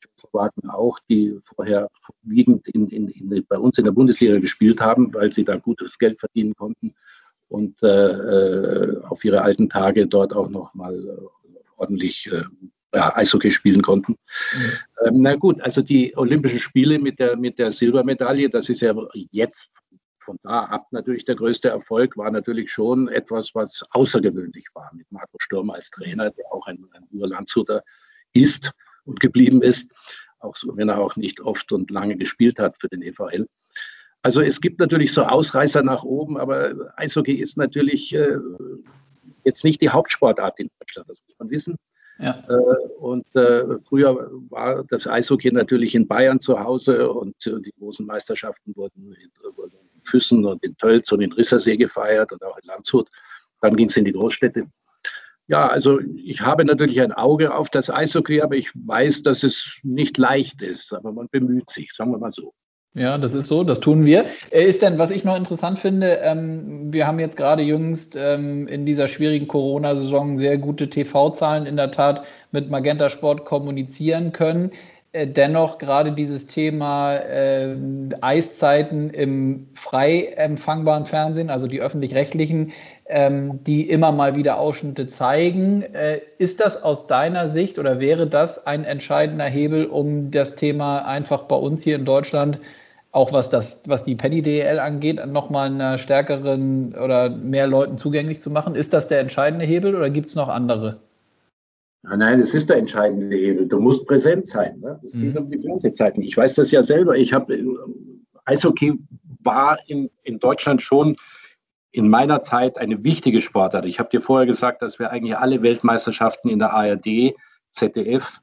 [0.01, 5.13] Tschechoslowaken auch, die vorher vorwiegend in, in, in, bei uns in der Bundesliga gespielt haben,
[5.15, 6.95] weil sie da gutes Geld verdienen konnten
[7.49, 12.45] und äh, äh auf ihre alten Tage dort auch noch mal äh, ordentlich äh,
[12.95, 14.13] ja, Eishockey spielen konnten.
[14.13, 14.73] Mhm.
[15.05, 18.95] Ähm, na gut, also die Olympischen Spiele mit der, mit der Silbermedaille, das ist ja
[19.31, 19.69] jetzt
[20.21, 25.11] von da ab natürlich der größte Erfolg, war natürlich schon etwas, was außergewöhnlich war mit
[25.11, 27.83] Marco Sturm als Trainer, der auch ein, ein Urlandshuter
[28.33, 28.73] ist
[29.05, 29.93] und geblieben ist,
[30.39, 33.47] auch so, wenn er auch nicht oft und lange gespielt hat für den EVL.
[34.23, 38.39] Also es gibt natürlich so Ausreißer nach oben, aber Eishockey ist natürlich äh,
[39.45, 41.77] jetzt nicht die Hauptsportart in Deutschland, das muss man wissen.
[42.19, 42.45] Ja.
[42.49, 42.55] Äh,
[42.99, 48.07] und äh, früher war das Eishockey natürlich in Bayern zu Hause und äh, die großen
[48.07, 52.57] Meisterschaften wurden in, wurden in Füssen und in Tölz und in Rissersee gefeiert und auch
[52.59, 53.09] in Landshut.
[53.61, 54.67] Dann ging es in die Großstädte.
[55.47, 59.79] Ja, also ich habe natürlich ein Auge auf das Eishockey, aber ich weiß, dass es
[59.83, 60.93] nicht leicht ist.
[60.95, 62.55] Aber man bemüht sich, sagen wir mal so.
[62.97, 64.27] Ja, das ist so, das tun wir.
[64.53, 68.69] Äh, ist denn, was ich noch interessant finde, ähm, wir haben jetzt gerade jüngst ähm,
[68.69, 74.71] in dieser schwierigen Corona-Saison sehr gute TV-Zahlen in der Tat mit Magenta Sport kommunizieren können.
[75.11, 77.77] Äh, dennoch gerade dieses Thema äh,
[78.21, 82.73] Eiszeiten im frei empfangbaren Fernsehen, also die öffentlich-rechtlichen,
[83.07, 85.83] ähm, die immer mal wieder Ausschnitte zeigen.
[85.83, 91.05] Äh, ist das aus deiner Sicht oder wäre das ein entscheidender Hebel, um das Thema
[91.05, 92.61] einfach bei uns hier in Deutschland,
[93.15, 98.41] auch was, das, was die Penny DL angeht, nochmal einer stärkeren oder mehr Leuten zugänglich
[98.41, 98.75] zu machen?
[98.75, 101.01] Ist das der entscheidende Hebel oder gibt es noch andere?
[102.03, 103.69] Nein, es ist der entscheidende Hebel.
[103.69, 104.81] Du musst präsent sein.
[104.81, 104.99] Ne?
[105.05, 105.45] Es geht mhm.
[105.45, 106.23] um die Fernsehzeiten.
[106.25, 107.17] Ich weiß das ja selber.
[107.17, 107.65] Ich habe äh,
[108.47, 108.99] Eishockey
[109.45, 111.17] war in, in Deutschland schon
[111.93, 113.85] in meiner Zeit eine wichtige Sportart.
[113.85, 117.35] Ich habe dir vorher gesagt, dass wir eigentlich alle Weltmeisterschaften in der ARD,
[117.71, 118.41] ZDF,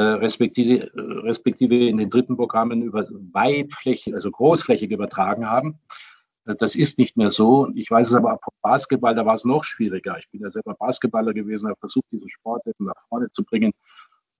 [0.00, 5.78] respektive, respektive in den dritten Programmen über weitflächig, also großflächig übertragen haben.
[6.44, 7.68] Das ist nicht mehr so.
[7.74, 10.18] Ich weiß es aber Basketball, da war es noch schwieriger.
[10.18, 13.72] Ich bin ja selber Basketballer gewesen, habe versucht, diesen Sport nach vorne zu bringen.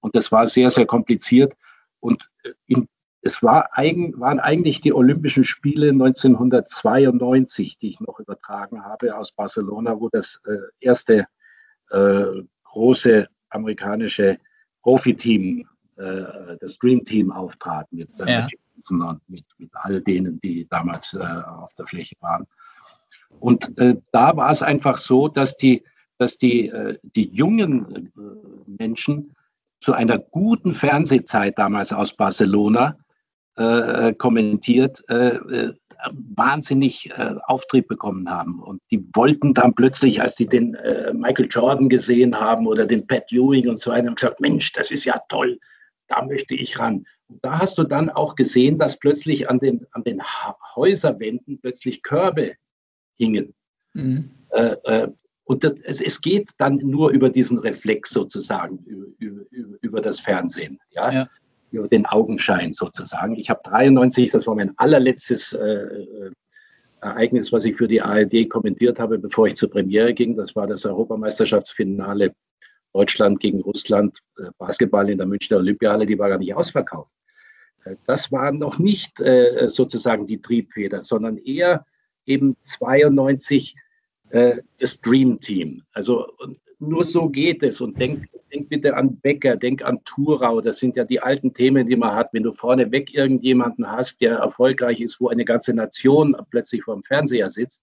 [0.00, 1.54] Und das war sehr, sehr kompliziert.
[2.00, 2.88] Und äh, in,
[3.20, 9.32] es war eigen, waren eigentlich die Olympischen Spiele 1992, die ich noch übertragen habe aus
[9.32, 11.26] Barcelona, wo das äh, erste
[11.90, 12.24] äh,
[12.64, 14.38] große amerikanische
[14.82, 15.66] Profiteam,
[15.96, 18.46] äh, das Dream Team auftrat mit ja
[19.28, 22.46] mit, mit all denen, die damals äh, auf der Fläche waren.
[23.40, 25.82] Und äh, da war es einfach so, dass die,
[26.18, 28.10] dass die, äh, die jungen äh,
[28.66, 29.34] Menschen
[29.80, 32.96] zu einer guten Fernsehzeit damals aus Barcelona
[33.56, 35.72] äh, kommentiert, äh,
[36.34, 37.12] wahnsinnig
[37.46, 38.60] Auftrieb bekommen haben.
[38.60, 40.76] Und die wollten dann plötzlich, als sie den
[41.12, 44.90] Michael Jordan gesehen haben oder den Pat Ewing und so weiter, haben gesagt, Mensch, das
[44.90, 45.60] ist ja toll,
[46.08, 47.04] da möchte ich ran
[47.40, 50.22] da hast du dann auch gesehen, dass plötzlich an den, an den
[50.74, 52.54] Häuserwänden plötzlich Körbe
[53.16, 53.54] hingen.
[53.94, 54.30] Mhm.
[54.50, 55.08] Äh, äh,
[55.44, 59.06] und das, es, es, geht dann nur über diesen Reflex sozusagen, über,
[59.50, 61.10] über, über das Fernsehen, ja?
[61.10, 61.28] ja?
[61.72, 63.36] Über den Augenschein sozusagen.
[63.36, 66.30] Ich habe 93, das war mein allerletztes äh, äh,
[67.00, 70.36] Ereignis, was ich für die ARD kommentiert habe, bevor ich zur Premiere ging.
[70.36, 72.34] Das war das Europameisterschaftsfinale
[72.92, 77.14] Deutschland gegen Russland, äh, Basketball in der Münchner Olympiahalle, die war gar nicht ausverkauft.
[78.06, 81.84] Das war noch nicht äh, sozusagen die Triebfeder, sondern eher
[82.26, 83.74] eben 92
[84.30, 85.82] äh, das Dream Team.
[85.92, 86.26] Also
[86.82, 87.80] nur so geht es.
[87.80, 90.60] Und denk, denk bitte an Becker, denk an Thurau.
[90.60, 92.30] Das sind ja die alten Themen, die man hat.
[92.32, 97.04] Wenn du vorneweg irgendjemanden hast, der erfolgreich ist, wo eine ganze Nation plötzlich vor dem
[97.04, 97.82] Fernseher sitzt,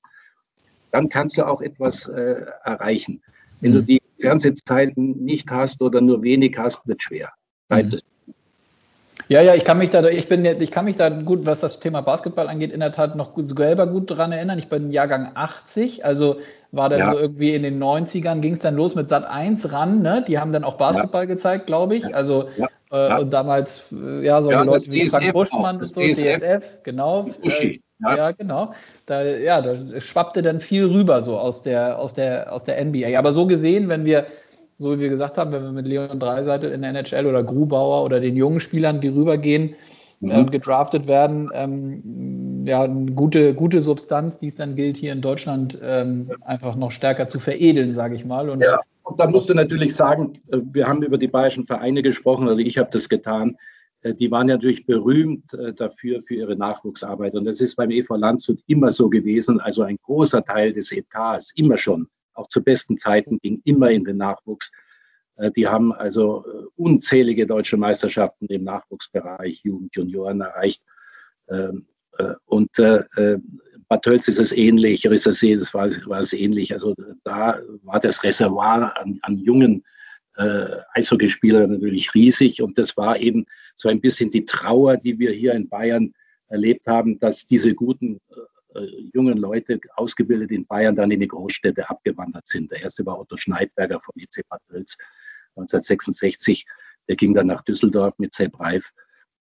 [0.92, 3.22] dann kannst du auch etwas äh, erreichen.
[3.62, 3.76] Wenn mhm.
[3.76, 7.30] du die Fernsehzeiten nicht hast oder nur wenig hast, wird schwer.
[7.70, 8.00] Mhm.
[9.28, 11.80] Ja, ja, ich kann mich da, ich bin, ich kann mich da gut, was das
[11.80, 14.58] Thema Basketball angeht, in der Tat noch selber gut daran erinnern.
[14.58, 16.40] Ich bin Jahrgang 80, also
[16.72, 17.12] war dann ja.
[17.12, 20.24] so irgendwie in den 90ern ging es dann los mit Sat 1 ran, ne?
[20.28, 21.34] Die haben dann auch Basketball ja.
[21.34, 22.16] gezeigt, glaube ich.
[22.16, 22.48] Also
[22.92, 27.28] äh, und damals, äh, ja, so Leute wie Frank Buschmann und so, DSF, DSF genau.
[27.42, 28.32] Äh, ja.
[28.32, 28.74] genau.
[29.06, 33.18] Da, ja, da schwappte dann viel rüber so aus der, aus der, aus der NBA.
[33.18, 34.28] Aber so gesehen, wenn wir
[34.80, 38.04] so wie wir gesagt haben, wenn wir mit Leon Dreiseitel in der NHL oder Grubauer
[38.04, 39.76] oder den jungen Spielern, die rübergehen,
[40.20, 40.32] mhm.
[40.32, 45.22] äh, gedraftet werden, ähm, ja, eine gute, gute Substanz, die es dann gilt, hier in
[45.22, 48.50] Deutschland ähm, einfach noch stärker zu veredeln, sage ich mal.
[48.50, 52.02] Und, ja, und da musst du natürlich sagen, äh, wir haben über die bayerischen Vereine
[52.04, 53.58] gesprochen, also ich habe das getan.
[54.02, 57.36] Äh, die waren natürlich berühmt äh, dafür, für ihre Nachwuchsarbeit.
[57.36, 59.60] Und das ist beim EV Landshut immer so gewesen.
[59.60, 64.04] Also ein großer Teil des Etats, immer schon auch zu besten Zeiten, ging immer in
[64.04, 64.72] den Nachwuchs.
[65.40, 70.84] Äh, die haben also äh, unzählige deutsche Meisterschaften im Nachwuchsbereich, Jugend, Junioren erreicht.
[71.50, 76.74] Ähm, äh, und Bad Tölz ist es ähnlich, Rissersee das war, war es ähnlich.
[76.74, 79.84] Also da war das Reservoir an, an jungen
[80.38, 82.62] äh, Eishockeyspielern natürlich riesig.
[82.62, 86.14] Und das war eben so ein bisschen die Trauer, die wir hier in Bayern
[86.50, 88.20] erlebt haben, dass diese guten
[88.76, 88.82] äh,
[89.14, 92.70] jungen Leute, ausgebildet in Bayern, dann in die Großstädte abgewandert sind.
[92.72, 94.98] Der erste war Otto Schneidberger vom EC Bad Tölz
[95.60, 96.66] 1966.
[97.08, 98.92] Der ging dann nach Düsseldorf mit Sepp Reif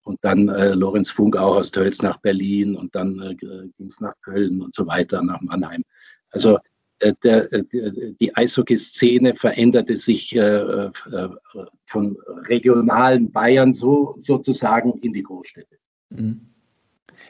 [0.02, 4.00] und dann äh, Lorenz Funk auch aus Tölz nach Berlin und dann äh, ging es
[4.00, 5.84] nach Köln und so weiter, nach Mannheim.
[6.30, 6.58] Also
[7.00, 7.64] äh, der, äh,
[8.20, 10.90] die Eishockey-Szene veränderte sich äh,
[11.86, 12.16] von
[12.48, 15.76] regionalen Bayern so sozusagen in die Großstädte.
[16.10, 16.54] Mhm.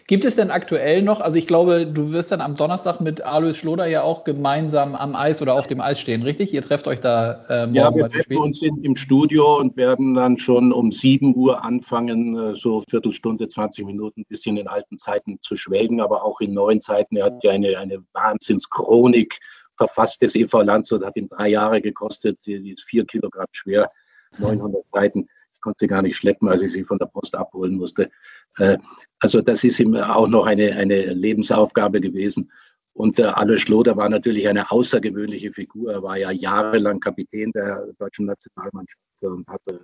[0.06, 3.54] Gibt es denn aktuell noch, also ich glaube, du wirst dann am Donnerstag mit Alois
[3.54, 6.54] Schloder ja auch gemeinsam am Eis oder auf dem Eis stehen, richtig?
[6.54, 10.14] Ihr trefft euch da äh, morgen Ja, wir treffen uns in, im Studio und werden
[10.14, 14.96] dann schon um 7 Uhr anfangen, äh, so Viertelstunde, 20 Minuten, ein bisschen in alten
[14.96, 17.16] Zeiten zu schwelgen, aber auch in neuen Zeiten.
[17.16, 19.38] Er hat ja eine, eine Wahnsinnschronik
[19.76, 20.22] verfasst.
[20.22, 23.90] Das EV Landshut hat ihm drei Jahre gekostet, die ist vier Kilogramm schwer,
[24.38, 25.28] 900 Seiten.
[25.68, 28.10] Konnte sie gar nicht schleppen, als ich sie von der Post abholen musste.
[28.56, 28.78] Äh,
[29.20, 32.50] also das ist ihm auch noch eine, eine Lebensaufgabe gewesen.
[32.94, 35.92] Und äh, Alois Schloder war natürlich eine außergewöhnliche Figur.
[35.92, 39.78] Er war ja jahrelang Kapitän der deutschen Nationalmannschaft und hatte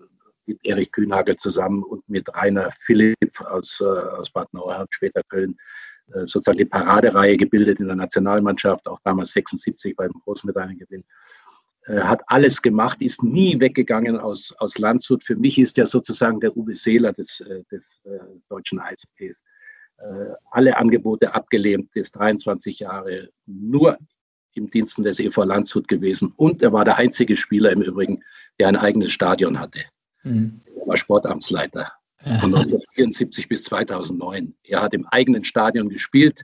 [0.47, 5.55] mit Erich Kühnhagel zusammen und mit Rainer Philipp aus, äh, aus Bad Nauheim, später Köln,
[6.25, 11.03] sozusagen die Paradereihe gebildet in der Nationalmannschaft, auch damals 76 beim Großmedaillengewinn.
[11.87, 15.23] Äh, hat alles gemacht, ist nie weggegangen aus, aus Landshut.
[15.23, 18.19] Für mich ist er sozusagen der Uwe Seeler des, äh, des äh,
[18.49, 19.43] deutschen Eishockeys.
[20.51, 23.97] Alle Angebote abgelehnt, ist 23 Jahre nur
[24.55, 26.33] im Diensten des EV Landshut gewesen.
[26.37, 28.23] Und er war der einzige Spieler im Übrigen,
[28.59, 29.85] der ein eigenes Stadion hatte.
[30.25, 30.61] Mhm.
[30.81, 34.55] Er war Sportamtsleiter von 1974 bis 2009.
[34.65, 36.43] Er hat im eigenen Stadion gespielt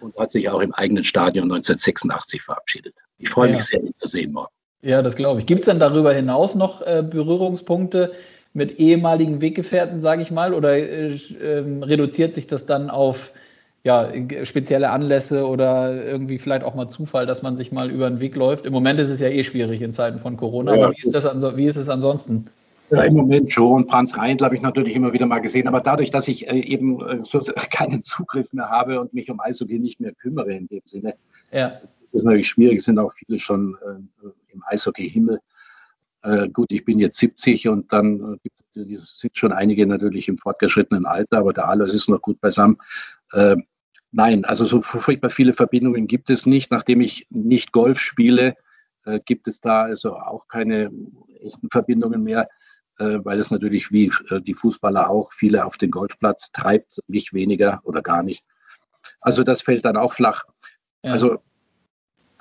[0.00, 2.94] und hat sich auch im eigenen Stadion 1986 verabschiedet.
[3.16, 3.64] Ich freue mich ja.
[3.64, 4.52] sehr, ihn zu sehen morgen.
[4.82, 5.46] Ja, das glaube ich.
[5.46, 8.12] Gibt es denn darüber hinaus noch äh, Berührungspunkte
[8.52, 13.32] mit ehemaligen Weggefährten, sage ich mal, oder äh, ähm, reduziert sich das dann auf
[13.84, 14.12] ja,
[14.44, 18.36] spezielle Anlässe oder irgendwie vielleicht auch mal Zufall, dass man sich mal über den Weg
[18.36, 18.66] läuft?
[18.66, 21.14] Im Moment ist es ja eh schwierig in Zeiten von Corona, ja, aber wie ist,
[21.14, 22.46] das wie ist es ansonsten?
[22.90, 23.88] Ja, im Moment schon.
[23.88, 27.00] Franz Reindl habe ich natürlich immer wieder mal gesehen, aber dadurch, dass ich äh, eben
[27.08, 27.22] äh,
[27.70, 31.14] keinen Zugriff mehr habe und mich um Eishockey nicht mehr kümmere in dem Sinne,
[31.50, 31.80] ja.
[32.04, 32.78] ist es natürlich schwierig.
[32.78, 35.40] Es sind auch viele schon äh, im Eishockey-Himmel.
[36.22, 38.38] Äh, gut, ich bin jetzt 70 und dann
[38.74, 42.78] äh, sind schon einige natürlich im fortgeschrittenen Alter, aber der Alois ist noch gut beisammen.
[43.32, 43.56] Äh,
[44.12, 46.70] nein, also so furchtbar viele Verbindungen gibt es nicht.
[46.70, 48.56] Nachdem ich nicht Golf spiele,
[49.04, 50.90] äh, gibt es da also auch keine
[51.40, 52.48] echten Verbindungen mehr,
[52.98, 57.32] äh, weil es natürlich wie äh, die Fußballer auch viele auf den Golfplatz treibt, mich
[57.32, 58.44] weniger oder gar nicht.
[59.20, 60.44] Also das fällt dann auch flach.
[61.02, 61.12] Ja.
[61.12, 61.42] Also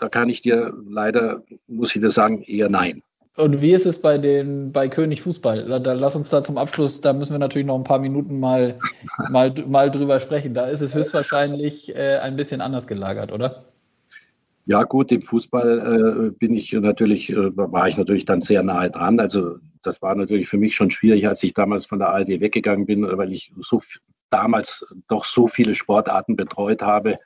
[0.02, 3.04] da kann ich dir leider, muss ich dir sagen, eher nein.
[3.38, 5.66] Und wie ist es bei den bei König Fußball?
[5.66, 8.40] Da, da, lass uns da zum Abschluss, da müssen wir natürlich noch ein paar Minuten
[8.40, 8.80] mal,
[9.30, 10.56] mal, mal drüber sprechen.
[10.56, 13.66] Da ist es höchstwahrscheinlich äh, ein bisschen anders gelagert, oder?
[14.66, 18.90] Ja, gut, im Fußball äh, bin ich natürlich, äh, war ich natürlich dann sehr nahe
[18.90, 19.20] dran.
[19.20, 22.88] Also das war natürlich für mich schon schwierig, als ich damals von der ARD weggegangen
[22.88, 23.82] bin, weil ich so
[24.32, 27.18] damals doch so viele Sportarten betreut habe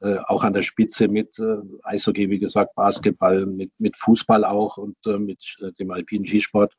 [0.00, 4.76] äh, auch an der Spitze mit äh, Eishockey, wie gesagt, Basketball, mit, mit Fußball auch
[4.76, 6.74] und äh, mit äh, dem alpinen Skisport.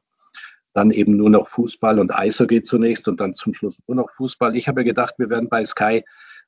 [0.74, 4.56] Dann eben nur noch Fußball und Eishockey zunächst und dann zum Schluss nur noch Fußball.
[4.56, 6.04] Ich habe gedacht, wir werden bei Sky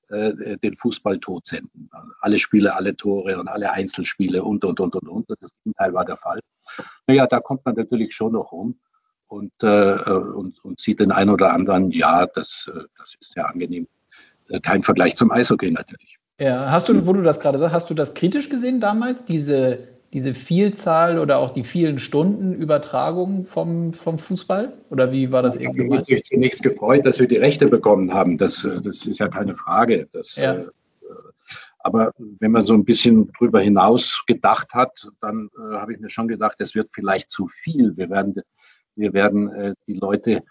[0.09, 1.89] äh, den Fußball tot senden.
[2.21, 5.25] Alle Spiele, alle Tore und alle Einzelspiele und, und, und, und, und.
[5.41, 6.39] Das Gegenteil war der Fall.
[7.07, 8.79] Naja, da kommt man natürlich schon noch rum
[9.27, 13.87] und, und, und sieht den einen oder anderen, ja, das, das ist ja angenehm.
[14.63, 16.18] Kein Vergleich zum Eishockey natürlich.
[16.39, 19.79] Ja, hast du, wo du das gerade sagst, hast du das kritisch gesehen damals, diese,
[20.13, 24.73] diese Vielzahl oder auch die vielen Stunden Übertragung vom, vom Fußball?
[24.89, 25.81] Oder wie war das ja, irgendwie?
[25.81, 28.37] Ich habe mich natürlich zunächst gefreut, dass wir die Rechte bekommen haben.
[28.37, 30.07] Das, das ist ja keine Frage.
[30.13, 30.53] Das, ja.
[30.53, 30.65] Äh,
[31.79, 36.09] aber wenn man so ein bisschen drüber hinaus gedacht hat, dann äh, habe ich mir
[36.09, 37.95] schon gedacht, es wird vielleicht zu viel.
[37.97, 38.35] Wir werden,
[38.95, 40.43] wir werden äh, die Leute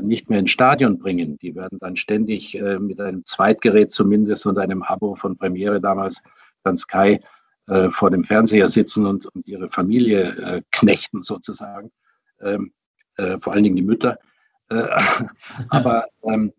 [0.00, 1.38] nicht mehr ins Stadion bringen.
[1.38, 6.22] Die werden dann ständig äh, mit einem Zweitgerät zumindest und einem Abo von Premiere damals
[6.62, 7.20] dann Sky
[7.66, 11.90] äh, vor dem Fernseher sitzen und, und ihre Familie knechten sozusagen.
[12.40, 12.72] Ähm,
[13.40, 14.18] vor allen Dingen die Mütter.
[15.68, 16.52] aber ähm,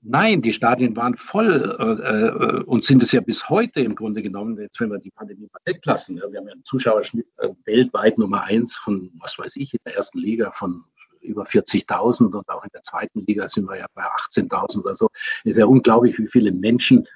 [0.00, 4.56] Nein, die Stadien waren voll äh, und sind es ja bis heute im Grunde genommen,
[4.58, 6.16] jetzt wenn wir die Pandemie mal weglassen.
[6.16, 9.80] Ja, wir haben ja einen Zuschauerschnitt äh, weltweit Nummer eins von, was weiß ich, in
[9.84, 10.84] der ersten Liga von
[11.20, 15.08] über 40.000 und auch in der zweiten Liga sind wir ja bei 18.000 oder so.
[15.44, 17.06] Es ist ja unglaublich, wie viele Menschen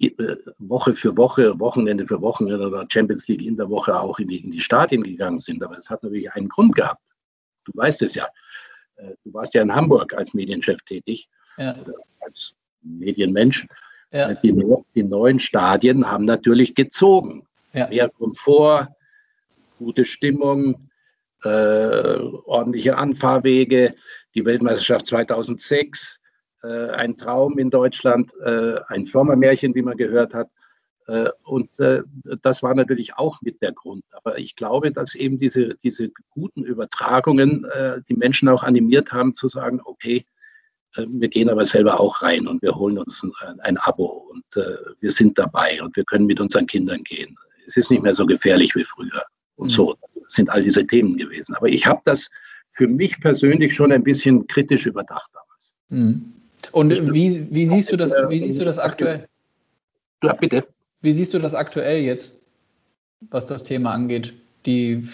[0.00, 0.10] äh,
[0.58, 4.38] Woche für Woche, Wochenende für Wochenende oder Champions League in der Woche auch in die,
[4.38, 5.62] in die Stadien gegangen sind.
[5.62, 7.00] Aber es hat natürlich einen Grund gehabt.
[7.64, 8.26] Du weißt es ja.
[8.96, 11.74] Äh, du warst ja in Hamburg als Medienchef tätig, ja.
[12.20, 13.66] als Medienmensch.
[14.12, 14.30] Ja.
[14.30, 14.54] Äh, die,
[14.94, 17.46] die, neuen Stadien haben natürlich gezogen.
[17.72, 17.88] Ja.
[17.88, 18.88] Mehr Komfort,
[19.78, 20.88] gute Stimmung,
[21.48, 23.94] ordentliche Anfahrwege,
[24.34, 26.20] die Weltmeisterschaft 2006,
[26.62, 30.48] äh, ein Traum in Deutschland, äh, ein Sommermärchen, wie man gehört hat.
[31.06, 32.02] Äh, und äh,
[32.42, 34.04] das war natürlich auch mit der Grund.
[34.12, 39.34] Aber ich glaube, dass eben diese, diese guten Übertragungen äh, die Menschen auch animiert haben
[39.34, 40.24] zu sagen, okay,
[40.96, 44.44] Äh, wir gehen aber selber auch rein und wir holen uns ein, ein Abo und
[44.56, 47.36] äh, wir sind dabei und wir können mit unseren Kindern gehen.
[47.66, 49.24] Es ist nicht mehr so gefährlich wie früher.
[49.56, 49.70] Und mhm.
[49.70, 49.96] so
[50.34, 51.54] sind all diese Themen gewesen.
[51.54, 52.30] Aber ich habe das
[52.70, 55.74] für mich persönlich schon ein bisschen kritisch überdacht damals.
[55.88, 56.32] Mhm.
[56.72, 59.28] Und wie, wie, siehst du das, wie siehst du das aktuell?
[60.22, 60.66] Ja, bitte.
[61.02, 62.38] Wie siehst du das aktuell jetzt,
[63.30, 64.34] was das Thema angeht?
[64.66, 65.06] Die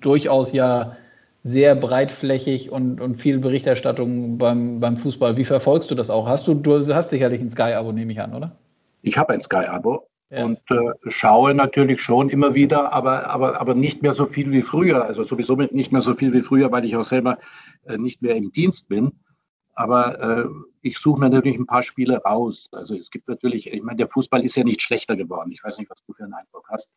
[0.00, 0.96] durchaus ja
[1.42, 5.36] sehr breitflächig und, und viel Berichterstattung beim, beim Fußball.
[5.36, 6.28] Wie verfolgst du das auch?
[6.28, 8.56] Hast du, du hast sicherlich ein Sky-Abo, nehme ich an, oder?
[9.02, 10.44] Ich habe ein Sky-Abo ja.
[10.44, 14.62] und äh, schaue natürlich schon immer wieder, aber, aber, aber nicht mehr so viel wie
[14.62, 15.04] früher.
[15.04, 17.38] Also sowieso nicht mehr so viel wie früher, weil ich auch selber
[17.84, 19.12] äh, nicht mehr im Dienst bin.
[19.74, 20.48] Aber äh,
[20.82, 22.68] ich suche mir natürlich ein paar Spiele raus.
[22.72, 25.52] Also es gibt natürlich, ich meine, der Fußball ist ja nicht schlechter geworden.
[25.52, 26.92] Ich weiß nicht, was du für einen Eindruck hast.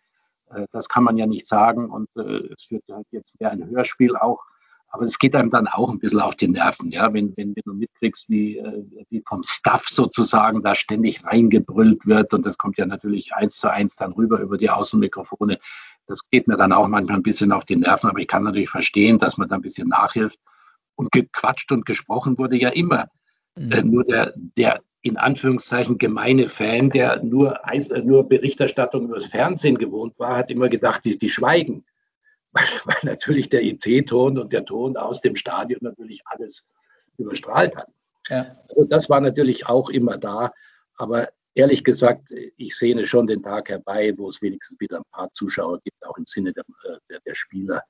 [0.50, 3.70] Äh, das kann man ja nicht sagen und äh, es wird halt jetzt mehr ein
[3.70, 4.40] Hörspiel auch.
[4.94, 7.64] Aber es geht einem dann auch ein bisschen auf die Nerven, ja, wenn, wenn, wenn
[7.66, 12.78] du mitkriegst, wie, äh, wie vom Staff sozusagen da ständig reingebrüllt wird und das kommt
[12.78, 15.60] ja natürlich eins zu eins dann rüber über die Außenmikrofone.
[16.08, 18.70] Das geht mir dann auch manchmal ein bisschen auf die Nerven, aber ich kann natürlich
[18.70, 20.40] verstehen, dass man da ein bisschen nachhilft.
[20.96, 23.08] Und gequatscht und gesprochen wurde ja immer.
[23.58, 23.92] Mhm.
[23.92, 29.78] nur der, der in Anführungszeichen gemeine Fan, der nur, äh, nur Berichterstattung über das Fernsehen
[29.78, 31.86] gewohnt war, hat immer gedacht, die, die schweigen.
[32.54, 32.66] Weil,
[33.04, 36.68] natürlich der IT-Ton und der Ton aus dem Stadion natürlich alles
[37.18, 37.88] überstrahlt hat.
[38.30, 38.56] Ja.
[38.62, 40.52] Also das war natürlich auch immer da.
[40.98, 45.32] Aber ehrlich gesagt, ich sehne schon den Tag herbei, wo es wenigstens wieder ein paar
[45.32, 47.82] Zuschauer gibt, auch im Sinne der, äh, der, der Spieler.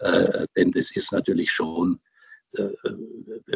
[0.00, 2.00] Äh, denn das ist natürlich schon,
[2.52, 2.68] äh,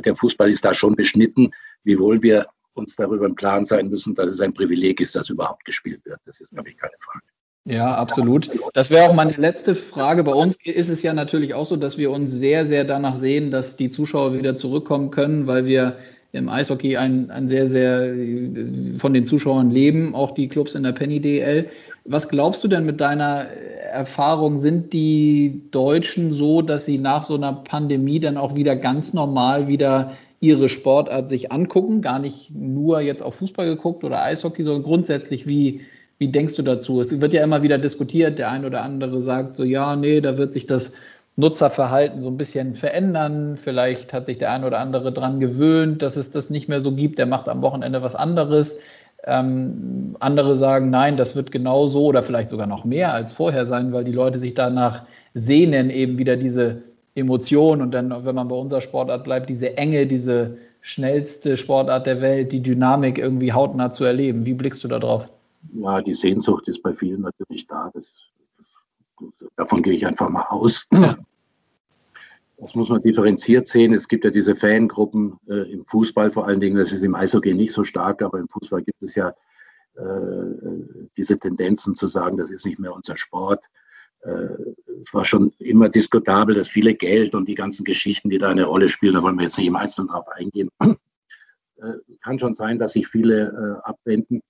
[0.05, 1.51] der Fußball ist da schon beschnitten,
[1.85, 5.65] wiewohl wir uns darüber im Klaren sein müssen, dass es ein Privileg ist, dass überhaupt
[5.65, 6.21] gespielt wird.
[6.25, 7.27] Das ist, glaube ich, keine Frage.
[7.65, 8.51] Ja, absolut.
[8.75, 10.25] Das wäre auch meine letzte Frage.
[10.25, 13.53] Bei uns ist es ja natürlich auch so, dass wir uns sehr, sehr danach sehen,
[13.53, 15.97] dass die Zuschauer wieder zurückkommen können, weil wir
[16.33, 18.15] im Eishockey ein, ein sehr, sehr
[18.99, 21.69] von den Zuschauern leben, auch die Clubs in der Penny DL.
[22.05, 23.47] Was glaubst du denn mit deiner
[23.93, 24.57] Erfahrung?
[24.57, 29.69] Sind die Deutschen so, dass sie nach so einer Pandemie dann auch wieder ganz normal
[29.69, 34.83] wieder ihre Sportart sich angucken, gar nicht nur jetzt auf Fußball geguckt oder Eishockey, sondern
[34.83, 35.83] grundsätzlich, wie,
[36.23, 37.01] wie denkst du dazu?
[37.01, 40.39] Es wird ja immer wieder diskutiert, der ein oder andere sagt so, ja, nee, da
[40.39, 40.95] wird sich das
[41.35, 43.57] Nutzerverhalten so ein bisschen verändern.
[43.57, 46.93] Vielleicht hat sich der ein oder andere daran gewöhnt, dass es das nicht mehr so
[46.93, 47.19] gibt.
[47.19, 48.83] Der macht am Wochenende was anderes.
[49.25, 53.93] Ähm, andere sagen, nein, das wird genauso oder vielleicht sogar noch mehr als vorher sein,
[53.93, 55.05] weil die Leute sich danach
[55.35, 56.83] sehnen, eben wieder diese
[57.17, 62.21] Emotion und dann, wenn man bei unserer Sportart bleibt, diese Enge, diese schnellste Sportart der
[62.21, 64.47] Welt, die Dynamik irgendwie hautnah zu erleben.
[64.47, 65.29] Wie blickst du da drauf?
[65.75, 67.91] Ja, die Sehnsucht ist bei vielen natürlich da.
[67.95, 68.75] Das, das,
[69.57, 70.89] davon gehe ich einfach mal aus.
[72.59, 73.93] Das muss man differenziert sehen.
[73.93, 76.77] Es gibt ja diese Fangruppen äh, im Fußball vor allen Dingen.
[76.77, 79.35] Das ist im Eishockey nicht so stark, aber im Fußball gibt es ja
[79.95, 80.05] äh,
[81.17, 83.65] diese Tendenzen zu sagen, das ist nicht mehr unser Sport.
[84.21, 84.49] Äh,
[85.03, 88.65] es war schon immer diskutabel, dass viele Geld und die ganzen Geschichten, die da eine
[88.65, 90.71] Rolle spielen, da wollen wir jetzt nicht im Einzelnen drauf eingehen.
[91.83, 94.41] Äh, kann schon sein, dass sich viele äh, abwenden.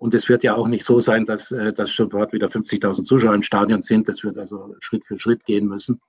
[0.00, 3.42] Und es wird ja auch nicht so sein, dass, dass sofort wieder 50.000 Zuschauer im
[3.42, 4.08] Stadion sind.
[4.08, 6.00] Das wird also Schritt für Schritt gehen müssen.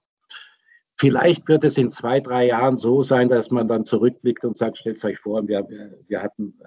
[0.96, 4.78] Vielleicht wird es in zwei, drei Jahren so sein, dass man dann zurückblickt und sagt,
[4.78, 5.68] stellt euch vor, wir,
[6.08, 6.58] wir hatten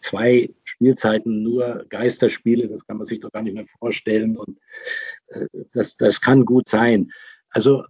[0.00, 4.38] zwei Spielzeiten nur Geisterspiele, das kann man sich doch gar nicht mehr vorstellen.
[4.38, 4.58] Und
[5.26, 7.12] äh, das, das kann gut sein.
[7.50, 7.84] Also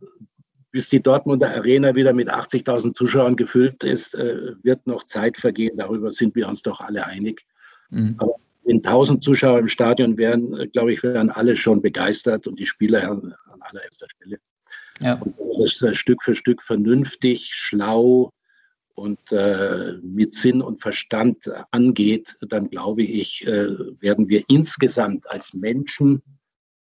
[0.72, 5.76] bis die Dortmunder Arena wieder mit 80.000 Zuschauern gefüllt ist, äh, wird noch Zeit vergehen.
[5.76, 7.47] Darüber sind wir uns doch alle einig.
[7.93, 8.16] Mhm.
[8.18, 8.34] Aber
[8.64, 12.66] wenn 1000 Zuschauer im Stadion wären, äh, glaube ich, wären alle schon begeistert und die
[12.66, 14.38] Spieler an, an allererster Stelle.
[15.01, 15.14] Ja.
[15.14, 18.32] Und das Stück für Stück vernünftig, schlau,
[18.95, 23.68] und äh, mit Sinn und Verstand angeht, dann glaube ich, äh,
[24.01, 26.22] werden wir insgesamt als Menschen,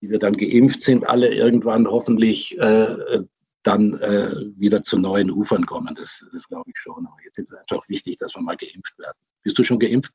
[0.00, 3.22] die wir dann geimpft sind, alle irgendwann hoffentlich äh,
[3.62, 5.94] dann äh, wieder zu neuen Ufern kommen.
[5.94, 7.06] Das, das glaube ich schon.
[7.06, 9.18] Aber jetzt ist es einfach wichtig, dass wir mal geimpft werden.
[9.42, 10.12] Bist du schon geimpft?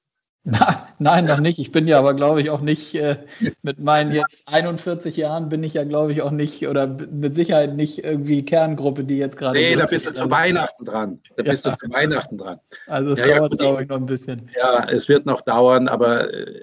[0.49, 1.59] Na, nein, noch nicht.
[1.59, 3.17] Ich bin ja aber, glaube ich, auch nicht, äh,
[3.63, 7.75] mit meinen jetzt 41 Jahren bin ich ja, glaube ich, auch nicht oder mit Sicherheit
[7.75, 9.59] nicht irgendwie Kerngruppe, die jetzt gerade.
[9.59, 11.19] Nee, da bist du zu Weihnachten dran.
[11.35, 11.71] Da bist ja.
[11.71, 12.61] du zu Weihnachten dran.
[12.87, 14.49] Also es ja, dauert, ja, glaube ich, noch ein bisschen.
[14.55, 16.61] Ja, es wird noch dauern, aber äh,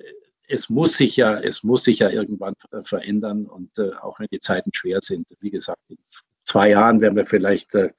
[0.49, 2.55] es muss sich ja, es muss sich ja irgendwann
[2.85, 5.27] verändern und äh, auch wenn die Zeiten schwer sind.
[5.41, 5.99] Wie gesagt, in
[6.45, 7.91] zwei Jahren werden wir vielleicht äh,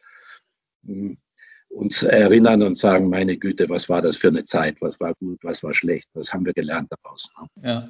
[1.75, 5.39] uns erinnern und sagen, meine Güte, was war das für eine Zeit, was war gut,
[5.43, 7.31] was war schlecht, was haben wir gelernt daraus.
[7.61, 7.69] Ne?
[7.69, 7.85] Ja.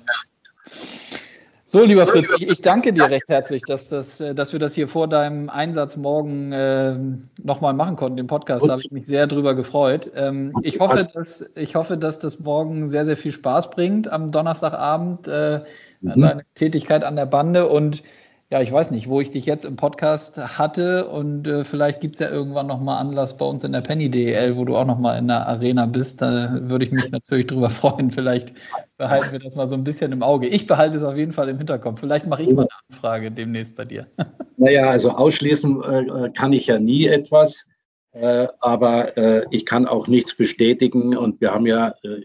[1.68, 4.88] So, lieber Fritz, ich, danke dir recht herzlich, dass, das, äh, dass wir das hier
[4.88, 6.96] vor deinem Einsatz morgen äh,
[7.44, 8.68] nochmal machen konnten, den Podcast.
[8.68, 10.12] Da habe ich mich sehr drüber gefreut.
[10.16, 14.28] Ähm, ich, hoffe, dass, ich hoffe, dass das morgen sehr, sehr viel Spaß bringt am
[14.28, 15.62] Donnerstagabend, äh,
[16.02, 16.22] mhm.
[16.22, 17.68] deine Tätigkeit an der Bande.
[17.68, 18.04] Und
[18.52, 22.16] ja, ich weiß nicht, wo ich dich jetzt im Podcast hatte und äh, vielleicht gibt
[22.16, 25.18] es ja irgendwann nochmal Anlass bei uns in der Penny DL, wo du auch nochmal
[25.18, 26.22] in der Arena bist.
[26.22, 28.12] Da würde ich mich natürlich drüber freuen.
[28.12, 28.54] Vielleicht
[28.98, 30.48] behalten wir das mal so ein bisschen im Auge.
[30.48, 32.00] Ich behalte es auf jeden Fall im Hinterkopf.
[32.00, 34.08] Vielleicht mache ich mal eine Anfrage demnächst bei dir.
[34.58, 37.66] Naja, also ausschließen äh, kann ich ja nie etwas,
[38.14, 42.22] äh, aber äh, ich kann auch nichts bestätigen und wir haben ja äh,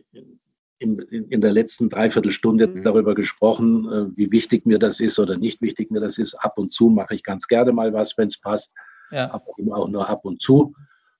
[0.81, 2.83] in, in der letzten Dreiviertelstunde mhm.
[2.83, 6.35] darüber gesprochen, äh, wie wichtig mir das ist oder nicht wichtig mir das ist.
[6.35, 8.73] Ab und zu mache ich ganz gerne mal was, wenn es passt,
[9.11, 9.31] ja.
[9.31, 10.75] aber eben auch nur ab und zu.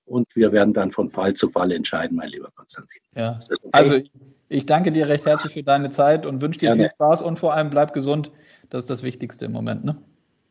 [0.07, 3.01] Und wir werden dann von Fall zu Fall entscheiden, mein lieber Konstantin.
[3.15, 3.39] Ja.
[3.39, 3.69] Okay?
[3.71, 4.01] Also
[4.49, 6.83] ich danke dir recht herzlich für deine Zeit und wünsche dir gerne.
[6.83, 8.33] viel Spaß und vor allem bleib gesund.
[8.71, 9.85] Das ist das Wichtigste im Moment.
[9.85, 9.97] Ne?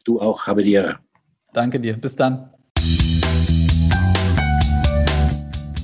[0.06, 1.00] Du auch, habe die Ehre.
[1.52, 1.98] Danke dir.
[1.98, 2.54] Bis dann.